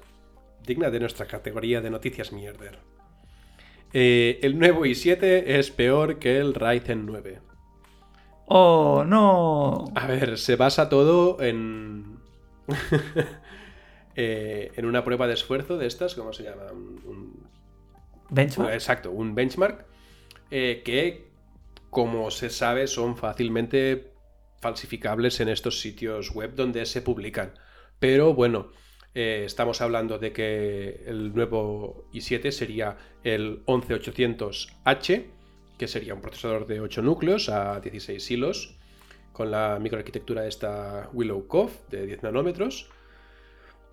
digna 0.67 0.91
de 0.91 1.01
nuestra 1.01 1.27
categoría 1.27 1.81
de 1.81 1.91
noticias 1.91 2.33
mierder. 2.33 2.94
Eh, 3.95 4.41
el 4.43 4.59
nuevo 4.59 4.85
i7 4.85 5.45
es 5.47 5.71
peor 5.71 6.19
que 6.19 6.39
el 6.39 6.53
Ryzen 6.53 7.07
9. 7.07 7.41
¡Oh, 8.47 9.05
no! 9.07 9.85
A 9.95 10.07
ver, 10.07 10.37
se 10.37 10.57
basa 10.57 10.89
todo 10.89 11.41
en. 11.41 12.19
eh, 14.17 14.73
en 14.77 14.85
una 14.85 15.05
prueba 15.05 15.27
de 15.27 15.35
esfuerzo 15.35 15.79
de 15.79 15.87
estas, 15.87 16.15
¿cómo 16.15 16.33
se 16.33 16.43
llama? 16.45 16.65
Un, 16.73 17.01
un- 17.07 17.47
Benchmark. 18.31 18.73
Exacto, 18.75 19.11
un 19.13 19.35
benchmark 19.35 19.85
eh, 20.51 20.83
que, 20.85 21.31
como 21.91 22.31
se 22.31 22.51
sabe, 22.51 22.87
son 22.87 23.17
fácilmente 23.17 24.13
falsificables 24.61 25.41
en 25.41 25.49
estos 25.51 25.81
sitios 25.81 26.31
web 26.35 26.55
donde 26.55 26.85
se 26.87 27.03
publican. 27.03 27.53
Pero 28.01 28.35
bueno, 28.35 28.71
eh, 29.15 29.43
estamos 29.47 29.81
hablando 29.81 30.19
de 30.19 30.33
que 30.33 31.03
el 31.07 31.35
nuevo 31.35 32.05
i7 32.13 32.51
sería 32.51 32.97
el 33.23 33.65
11800H, 33.67 35.25
que 35.79 35.89
sería 35.89 36.15
un 36.15 36.21
procesador 36.21 36.67
de 36.67 36.81
8 36.81 37.03
núcleos 37.03 37.49
a 37.49 37.81
16 37.81 38.31
hilos, 38.31 38.77
con 39.33 39.51
la 39.51 39.79
microarquitectura 39.81 40.47
esta 40.47 41.11
Willow 41.13 41.47
Cove 41.49 41.73
de 41.91 42.07
10 42.07 42.23
nanómetros 42.23 42.89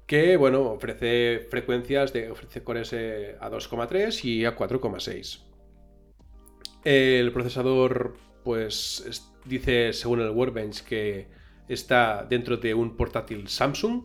que 0.05 0.35
bueno, 0.35 0.63
ofrece 0.71 1.47
frecuencias 1.49 2.11
de 2.11 2.29
ofrece 2.31 2.63
cores 2.63 2.91
eh, 2.91 3.37
a 3.39 3.49
2,3 3.49 4.25
y 4.25 4.43
a 4.45 4.55
4,6. 4.57 5.39
El 6.83 7.31
procesador, 7.31 8.17
pues, 8.43 9.03
es- 9.07 9.31
dice 9.45 9.93
según 9.93 10.19
el 10.21 10.31
Workbench 10.31 10.83
que 10.83 11.27
está 11.67 12.25
dentro 12.29 12.57
de 12.57 12.73
un 12.73 12.97
portátil 12.97 13.47
Samsung. 13.47 14.03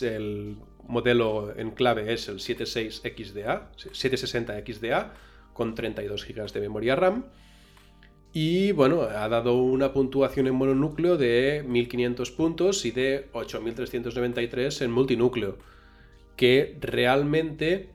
El 0.00 0.56
modelo 0.86 1.54
en 1.56 1.70
clave 1.72 2.12
es 2.12 2.28
el 2.28 2.36
76XDA, 2.36 3.70
760XDA, 3.76 5.12
con 5.52 5.74
32 5.74 6.26
GB 6.26 6.52
de 6.52 6.60
memoria 6.60 6.96
RAM. 6.96 7.26
Y 8.32 8.72
bueno, 8.72 9.02
ha 9.02 9.28
dado 9.28 9.56
una 9.56 9.92
puntuación 9.92 10.46
en 10.46 10.54
mononúcleo 10.54 11.16
de 11.16 11.64
1500 11.66 12.30
puntos 12.30 12.84
y 12.84 12.92
de 12.92 13.28
8393 13.32 14.82
en 14.82 14.92
multinúcleo. 14.92 15.58
Que 16.36 16.78
realmente 16.80 17.90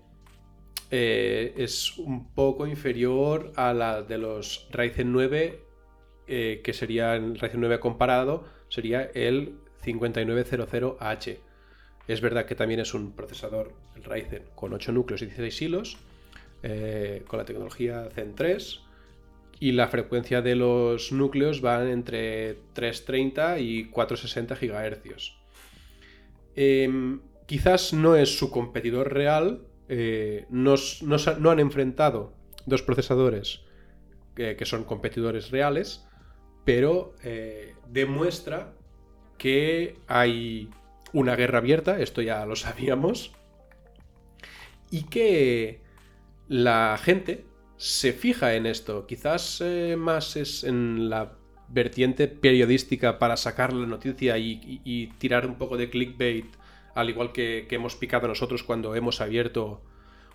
eh, 0.91 1.53
es 1.57 1.97
un 1.97 2.33
poco 2.33 2.67
inferior 2.67 3.53
a 3.55 3.73
la 3.73 4.01
de 4.03 4.17
los 4.17 4.67
Ryzen 4.71 5.11
9, 5.11 5.59
eh, 6.27 6.61
que 6.63 6.73
sería 6.73 7.15
el 7.15 7.39
Ryzen 7.39 7.61
9 7.61 7.79
comparado, 7.79 8.43
sería 8.67 9.03
el 9.13 9.55
5900H. 9.83 11.37
Es 12.07 12.21
verdad 12.21 12.45
que 12.45 12.55
también 12.55 12.79
es 12.79 12.93
un 12.93 13.13
procesador, 13.13 13.73
el 13.95 14.03
Ryzen, 14.03 14.43
con 14.53 14.73
8 14.73 14.91
núcleos 14.91 15.21
y 15.21 15.25
16 15.25 15.61
hilos, 15.61 15.97
eh, 16.63 17.23
con 17.27 17.39
la 17.39 17.45
tecnología 17.45 18.09
Zen 18.13 18.35
3 18.35 18.81
y 19.59 19.71
la 19.71 19.87
frecuencia 19.87 20.41
de 20.41 20.55
los 20.55 21.11
núcleos 21.11 21.61
van 21.61 21.87
entre 21.87 22.55
330 22.73 23.59
y 23.59 23.85
460 23.85 24.55
GHz. 24.55 25.33
Em, 26.55 27.21
quizás 27.45 27.93
no 27.93 28.15
es 28.15 28.37
su 28.37 28.51
competidor 28.51 29.13
real, 29.13 29.61
eh, 29.87 30.45
no, 30.49 30.75
han 31.49 31.59
enfrentado 31.59 32.33
dos 32.65 32.81
procesadores 32.81 33.61
que, 34.35 34.55
que 34.55 34.65
son 34.65 34.83
competidores 34.83 35.51
reales, 35.51 36.05
pero 36.65 37.13
eh, 37.23 37.75
demuestra 37.89 38.73
que 39.37 39.97
hay 40.07 40.69
una 41.15 41.35
guerra 41.35 41.57
abierta, 41.59 41.99
esto 41.99 42.21
ya 42.21 42.45
lo 42.45 42.55
sabíamos, 42.55 43.31
y 44.91 45.03
que 45.03 45.81
la 46.47 46.99
gente 47.01 47.45
se 47.77 48.13
fija 48.13 48.53
en 48.55 48.65
esto. 48.65 49.05
Quizás 49.07 49.61
eh, 49.61 49.95
más 49.97 50.35
es 50.35 50.63
en 50.63 51.09
la 51.09 51.33
vertiente 51.67 52.27
periodística 52.27 53.17
para 53.17 53.37
sacar 53.37 53.73
la 53.73 53.87
noticia 53.87 54.37
y, 54.37 54.51
y- 54.63 54.81
y 54.83 55.07
tirar 55.17 55.47
un 55.47 55.55
poco 55.55 55.77
de 55.77 55.89
clickbait, 55.89 56.45
al 56.93 57.09
igual 57.09 57.31
que, 57.31 57.65
que 57.67 57.75
hemos 57.75 57.95
picado 57.95 58.27
nosotros 58.27 58.63
cuando 58.63 58.95
hemos 58.95 59.21
abierto 59.21 59.81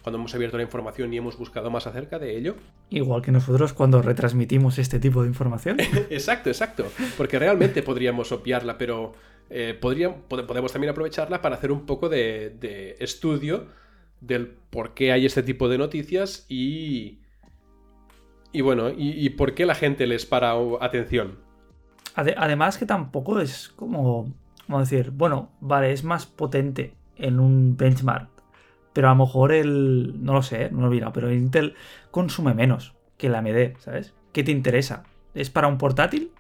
cuando 0.03 0.19
hemos 0.19 0.35
abierto 0.35 0.57
la 0.57 0.63
información 0.63 1.13
y 1.13 1.19
hemos 1.19 1.37
buscado 1.37 1.71
más 1.71 1.87
acerca 1.87 2.19
de 2.19 2.35
ello. 2.35 2.55
Igual 2.89 3.21
que 3.21 3.33
nosotros 3.33 3.75
cuando 3.75 4.01
retransmitimos 4.01 4.79
este 4.79 4.99
tipo 4.99 5.21
de 5.21 5.29
información. 5.29 5.77
exacto, 6.11 6.49
exacto. 6.49 6.87
Porque 7.19 7.39
realmente 7.39 7.83
podríamos 7.83 8.33
obviarla, 8.33 8.79
pero 8.79 9.13
eh, 9.51 9.75
podemos 9.75 10.73
también 10.73 10.91
aprovecharla 10.93 11.43
para 11.43 11.57
hacer 11.57 11.73
un 11.73 11.85
poco 11.85 12.09
de, 12.09 12.97
estudio 13.01 13.67
del 14.21 14.47
por 14.47 14.95
qué 14.95 15.11
hay 15.13 15.27
este 15.27 15.43
tipo 15.43 15.69
de 15.69 15.79
noticias 15.79 16.47
y. 16.49 17.19
Y 18.53 18.63
bueno, 18.63 18.91
y, 18.91 19.29
por 19.31 19.55
qué 19.55 19.65
la 19.65 19.77
gente 19.77 20.09
les 20.09 20.27
para 20.27 20.55
atención. 20.81 21.39
Ade- 22.17 22.35
además 22.37 22.79
que 22.79 22.87
tampoco 22.87 23.41
es 23.41 23.69
como, 23.69 24.33
decir, 24.81 25.13
bueno, 25.13 25.53
vale, 25.61 25.93
es 25.93 26.03
más 26.03 26.27
potente 26.27 26.95
en 27.17 27.39
un 27.39 27.77
benchmark, 27.77 28.29
pero 28.93 29.09
a 29.09 29.13
lo 29.13 29.25
mejor 29.25 29.53
el, 29.53 30.25
no 30.25 30.33
lo 30.33 30.43
sé, 30.43 30.69
no 30.73 30.81
lo 30.81 30.89
he 30.89 30.91
mirado, 30.91 31.13
pero 31.13 31.29
el 31.29 31.39
Intel 31.39 31.75
consume 32.11 32.55
menos 32.55 32.97
que 33.17 33.29
el 33.29 33.37
AMD, 33.37 33.79
¿sabes? 33.79 34.15
¿Qué 34.33 34.43
te 34.43 34.51
interesa? 34.51 35.05
¿Es 35.33 35.49
para 35.49 35.69
un 35.69 35.79
portátil? 35.79 36.33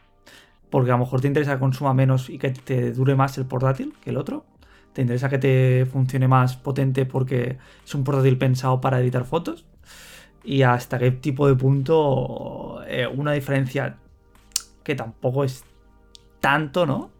Porque 0.70 0.90
a 0.90 0.94
lo 0.94 1.00
mejor 1.00 1.20
te 1.20 1.26
interesa 1.26 1.54
que 1.54 1.60
consuma 1.60 1.94
menos 1.94 2.30
y 2.30 2.38
que 2.38 2.50
te 2.50 2.92
dure 2.92 3.16
más 3.16 3.36
el 3.38 3.46
portátil 3.46 3.94
que 4.02 4.10
el 4.10 4.16
otro. 4.16 4.44
¿Te 4.92 5.02
interesa 5.02 5.28
que 5.28 5.38
te 5.38 5.86
funcione 5.86 6.28
más 6.28 6.56
potente 6.56 7.06
porque 7.06 7.58
es 7.84 7.94
un 7.94 8.04
portátil 8.04 8.38
pensado 8.38 8.80
para 8.80 9.00
editar 9.00 9.24
fotos? 9.24 9.66
Y 10.42 10.62
hasta 10.62 10.98
qué 10.98 11.10
tipo 11.10 11.46
de 11.46 11.54
punto 11.54 12.82
eh, 12.86 13.06
una 13.06 13.32
diferencia 13.32 13.98
que 14.82 14.94
tampoco 14.94 15.44
es 15.44 15.64
tanto, 16.40 16.86
¿no? 16.86 17.10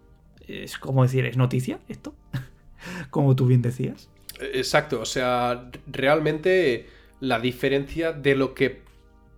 Es 0.49 0.79
como 0.79 1.03
decir, 1.03 1.27
es 1.27 1.37
noticia 1.37 1.79
esto, 1.89 2.15
como 3.11 3.37
tú 3.37 3.47
bien 3.47 3.63
decías. 3.63 4.09
Exacto, 4.41 5.01
o 5.01 5.05
sea, 5.05 5.71
realmente 5.87 6.89
la 7.21 7.39
diferencia 7.39 8.13
de 8.13 8.35
lo 8.35 8.55
que 8.55 8.83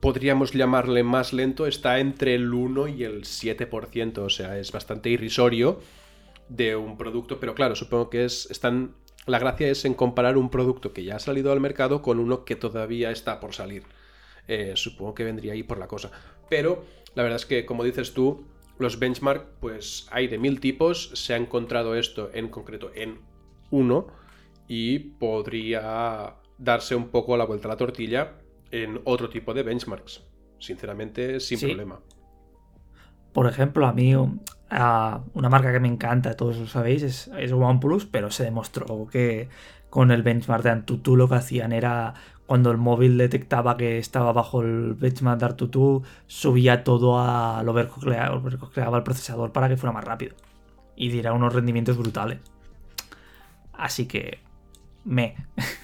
podríamos 0.03 0.51
llamarle 0.53 1.05
más 1.05 1.33
lento 1.33 1.69
está 1.69 2.01
entre 2.01 2.35
el 2.35 2.53
1 2.53 2.89
y 2.89 3.05
el 3.05 3.23
7%, 3.23 4.19
o 4.19 4.29
sea, 4.29 4.59
es 4.59 4.73
bastante 4.73 5.11
irrisorio 5.11 5.79
de 6.49 6.75
un 6.75 6.99
producto, 6.99 7.39
pero 7.39 7.55
claro, 7.55 7.77
supongo 7.77 8.11
que 8.11 8.25
es 8.25 8.51
están 8.51 8.97
la 9.27 9.39
gracia 9.39 9.69
es 9.69 9.85
en 9.85 9.95
comparar 9.95 10.37
un 10.37 10.51
producto 10.51 10.93
que 10.93 11.05
ya 11.05 11.15
ha 11.15 11.21
salido 11.21 11.53
al 11.53 11.61
mercado 11.61 12.03
con 12.03 12.19
uno 12.19 12.45
que 12.45 12.57
todavía 12.57 13.13
está 13.13 13.39
por 13.39 13.55
salir. 13.55 13.85
Eh, 14.49 14.73
supongo 14.75 15.15
que 15.15 15.23
vendría 15.23 15.53
ahí 15.53 15.63
por 15.63 15.79
la 15.79 15.87
cosa. 15.87 16.11
Pero 16.51 16.85
la 17.15 17.23
verdad 17.23 17.37
es 17.37 17.47
que, 17.47 17.65
como 17.65 17.85
dices 17.85 18.13
tú, 18.13 18.45
los 18.81 18.99
benchmark, 18.99 19.47
pues 19.61 20.09
hay 20.11 20.27
de 20.27 20.39
mil 20.39 20.59
tipos. 20.59 21.13
Se 21.15 21.35
ha 21.35 21.37
encontrado 21.37 21.95
esto 21.95 22.31
en 22.35 22.49
concreto 22.49 22.91
en 22.97 23.21
uno 23.71 24.09
y 24.67 24.99
podría 24.99 26.35
darse 26.59 26.97
un 26.97 27.11
poco 27.11 27.37
la 27.37 27.45
vuelta 27.45 27.69
a 27.69 27.71
la 27.71 27.77
tortilla 27.77 28.42
en 28.73 29.01
otro 29.05 29.29
tipo 29.29 29.55
de 29.55 29.63
benchmarks. 29.63 30.25
Sinceramente, 30.59 31.39
sin 31.41 31.59
Sí. 31.59 31.67
problema. 31.67 32.01
Por 33.33 33.47
ejemplo, 33.47 33.87
a 33.87 33.93
mí 33.93 34.15
a 34.71 35.21
una 35.35 35.49
marca 35.49 35.73
que 35.73 35.81
me 35.81 35.89
encanta, 35.89 36.35
todos 36.35 36.59
lo 36.59 36.67
sabéis, 36.67 37.03
es, 37.03 37.31
es 37.39 37.53
OnePlus, 37.53 38.07
pero 38.07 38.31
se 38.31 38.45
demostró 38.45 39.07
que 39.07 39.49
con 39.91 40.11
el 40.11 40.23
benchmark 40.23 40.63
de 40.63 40.71
Antutu 40.71 41.17
lo 41.17 41.29
que 41.29 41.35
hacían 41.37 41.73
era 41.73 42.15
cuando 42.47 42.71
el 42.71 42.79
móvil 42.79 43.17
detectaba 43.19 43.77
que 43.77 43.99
estaba 43.99 44.33
bajo 44.33 44.61
el 44.63 44.95
benchmark 44.95 45.39
de 45.41 45.47
Antutu, 45.47 46.03
subía 46.27 46.85
todo 46.85 47.19
a 47.19 47.63
lo 47.63 47.73
overclockeaba 47.73 48.35
overclockeaba 48.37 48.99
el 48.99 49.05
procesador 49.05 49.53
para 49.53 49.69
que 49.69 49.77
fuera 49.77 49.93
más 49.93 50.05
rápido 50.05 50.35
y 50.97 51.09
diera 51.11 51.33
unos 51.33 51.55
rendimientos 51.55 51.97
brutales. 51.97 52.39
Así 53.73 54.07
que 54.07 54.41
me. 55.05 55.35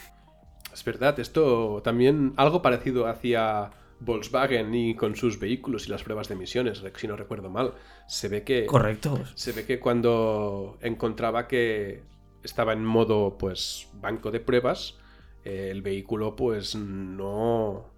Es 0.79 0.85
verdad, 0.85 1.19
esto 1.19 1.81
también 1.83 2.35
algo 2.37 2.63
parecido 2.63 3.09
hacia 3.09 3.71
Volkswagen 3.99 4.73
y 4.77 4.95
con 4.95 5.17
sus 5.17 5.41
vehículos 5.41 5.89
y 5.89 5.91
las 5.91 6.05
pruebas 6.05 6.29
de 6.29 6.35
emisiones, 6.35 6.85
si 6.95 7.09
no 7.09 7.17
recuerdo 7.17 7.51
mal. 7.51 7.75
Se 8.07 8.29
ve 8.29 8.45
que 8.45 8.65
Correcto. 8.67 9.19
se 9.35 9.51
ve 9.51 9.67
que 9.67 9.81
cuando 9.81 10.79
encontraba 10.81 11.49
que 11.49 12.05
estaba 12.45 12.75
en 12.75 12.85
modo 12.85 13.37
pues 13.39 13.89
banco 13.95 14.31
de 14.31 14.39
pruebas, 14.39 14.99
eh, 15.45 15.71
el 15.73 15.83
vehículo 15.83 16.37
pues 16.37 16.77
no 16.77 17.91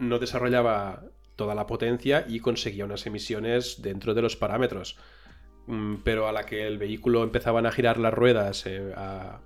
no 0.00 0.18
desarrollaba 0.18 1.04
toda 1.36 1.54
la 1.54 1.68
potencia 1.68 2.24
y 2.28 2.40
conseguía 2.40 2.84
unas 2.86 3.06
emisiones 3.06 3.82
dentro 3.82 4.14
de 4.14 4.22
los 4.22 4.34
parámetros. 4.34 4.98
Mm, 5.68 5.98
Pero 6.02 6.26
a 6.26 6.32
la 6.32 6.44
que 6.44 6.66
el 6.66 6.78
vehículo 6.78 7.22
empezaban 7.22 7.66
a 7.66 7.70
girar 7.70 7.98
las 7.98 8.12
ruedas, 8.12 8.66
eh, 8.66 8.92
a- 8.96 9.38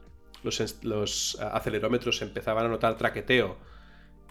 los, 0.43 1.39
acelerómetros 1.41 2.23
empezaban 2.23 2.67
a 2.67 2.69
notar 2.69 2.97
traqueteo 2.97 3.57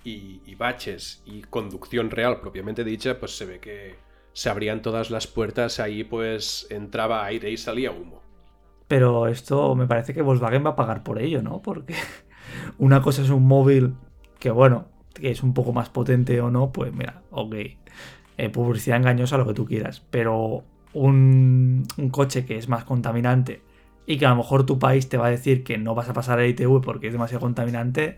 y, 0.03 0.55
baches 0.55 1.21
y 1.25 1.41
conducción 1.41 2.09
real 2.09 2.39
propiamente 2.39 2.83
dicha, 2.83 3.19
pues 3.19 3.37
se 3.37 3.45
ve 3.45 3.59
que 3.59 3.95
se 4.33 4.49
abrían 4.49 4.81
todas 4.81 5.11
las 5.11 5.27
puertas, 5.27 5.79
ahí 5.79 6.03
pues 6.03 6.67
entraba 6.69 7.25
aire 7.25 7.51
y 7.51 7.57
salía 7.57 7.91
humo. 7.91 8.21
Pero 8.87 9.27
esto 9.27 9.75
me 9.75 9.85
parece 9.85 10.13
que 10.13 10.21
Volkswagen 10.21 10.65
va 10.65 10.71
a 10.71 10.75
pagar 10.75 11.03
por 11.03 11.19
ello, 11.19 11.41
¿no? 11.41 11.61
Porque 11.61 11.93
una 12.77 13.01
cosa 13.01 13.21
es 13.21 13.29
un 13.29 13.45
móvil 13.45 13.95
que, 14.39 14.49
bueno, 14.49 14.87
que 15.13 15.31
es 15.31 15.43
un 15.43 15.53
poco 15.53 15.73
más 15.73 15.89
potente 15.89 16.41
o 16.41 16.49
no, 16.49 16.71
pues 16.71 16.93
mira, 16.93 17.21
ok. 17.29 17.55
eh, 18.37 18.49
publicidad 18.49 18.97
engañosa, 18.97 19.37
lo 19.37 19.45
que 19.45 19.53
tú 19.53 19.65
quieras. 19.65 20.01
Pero 20.09 20.63
un 20.93 21.85
coche 22.11 22.45
que 22.45 22.57
es 22.57 22.67
más 22.67 22.83
contaminante 22.83 23.61
y 24.09 24.17
que 24.17 24.25
a 24.25 24.29
lo 24.29 24.37
mejor 24.37 24.65
tu 24.65 24.79
país 24.79 25.07
te 25.07 25.17
va 25.17 25.27
a 25.27 25.29
decir 25.29 25.63
que 25.63 25.77
no 25.77 25.93
vas 25.93 26.09
a 26.09 26.13
pasar 26.13 26.39
el 26.39 26.49
ITV 26.49 26.81
porque 26.81 27.05
es 27.05 27.13
demasiado 27.13 27.41
contaminante, 27.41 28.17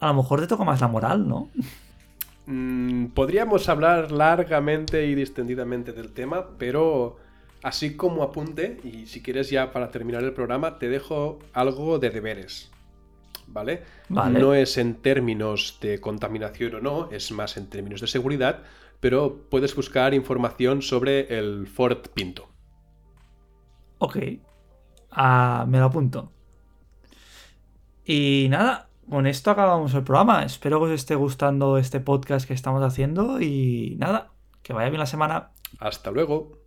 a 0.00 0.08
lo 0.08 0.14
mejor 0.14 0.40
te 0.40 0.48
toca 0.48 0.64
más 0.64 0.80
la 0.80 0.88
moral, 0.88 1.28
¿no? 1.28 1.48
Mm, 2.46 3.06
podríamos 3.14 3.68
hablar 3.68 4.10
largamente 4.10 5.06
y 5.06 5.14
distendidamente 5.14 5.92
del 5.92 6.12
tema, 6.12 6.48
pero 6.58 7.18
así 7.62 7.94
como 7.96 8.24
apunte, 8.24 8.80
y 8.82 9.06
si 9.06 9.22
quieres 9.22 9.48
ya 9.48 9.72
para 9.72 9.92
terminar 9.92 10.24
el 10.24 10.32
programa, 10.32 10.76
te 10.80 10.88
dejo 10.88 11.38
algo 11.52 12.00
de 12.00 12.10
deberes. 12.10 12.72
¿Vale? 13.46 13.84
Vale. 14.08 14.40
No 14.40 14.54
es 14.54 14.76
en 14.76 14.96
términos 14.96 15.78
de 15.80 16.00
contaminación 16.00 16.74
o 16.74 16.80
no, 16.80 17.10
es 17.12 17.30
más 17.30 17.56
en 17.56 17.70
términos 17.70 18.00
de 18.00 18.08
seguridad, 18.08 18.64
pero 18.98 19.46
puedes 19.50 19.76
buscar 19.76 20.14
información 20.14 20.82
sobre 20.82 21.38
el 21.38 21.68
Ford 21.68 22.08
Pinto. 22.12 22.48
Ok. 23.98 24.16
Me 25.10 25.78
lo 25.78 25.84
apunto. 25.84 26.32
Y 28.04 28.46
nada, 28.50 28.88
con 29.08 29.26
esto 29.26 29.50
acabamos 29.50 29.94
el 29.94 30.04
programa. 30.04 30.44
Espero 30.44 30.78
que 30.78 30.86
os 30.86 30.92
esté 30.92 31.14
gustando 31.14 31.78
este 31.78 32.00
podcast 32.00 32.46
que 32.46 32.54
estamos 32.54 32.82
haciendo. 32.82 33.40
Y 33.40 33.96
nada, 33.98 34.32
que 34.62 34.72
vaya 34.72 34.90
bien 34.90 35.00
la 35.00 35.06
semana. 35.06 35.50
Hasta 35.78 36.10
luego. 36.10 36.65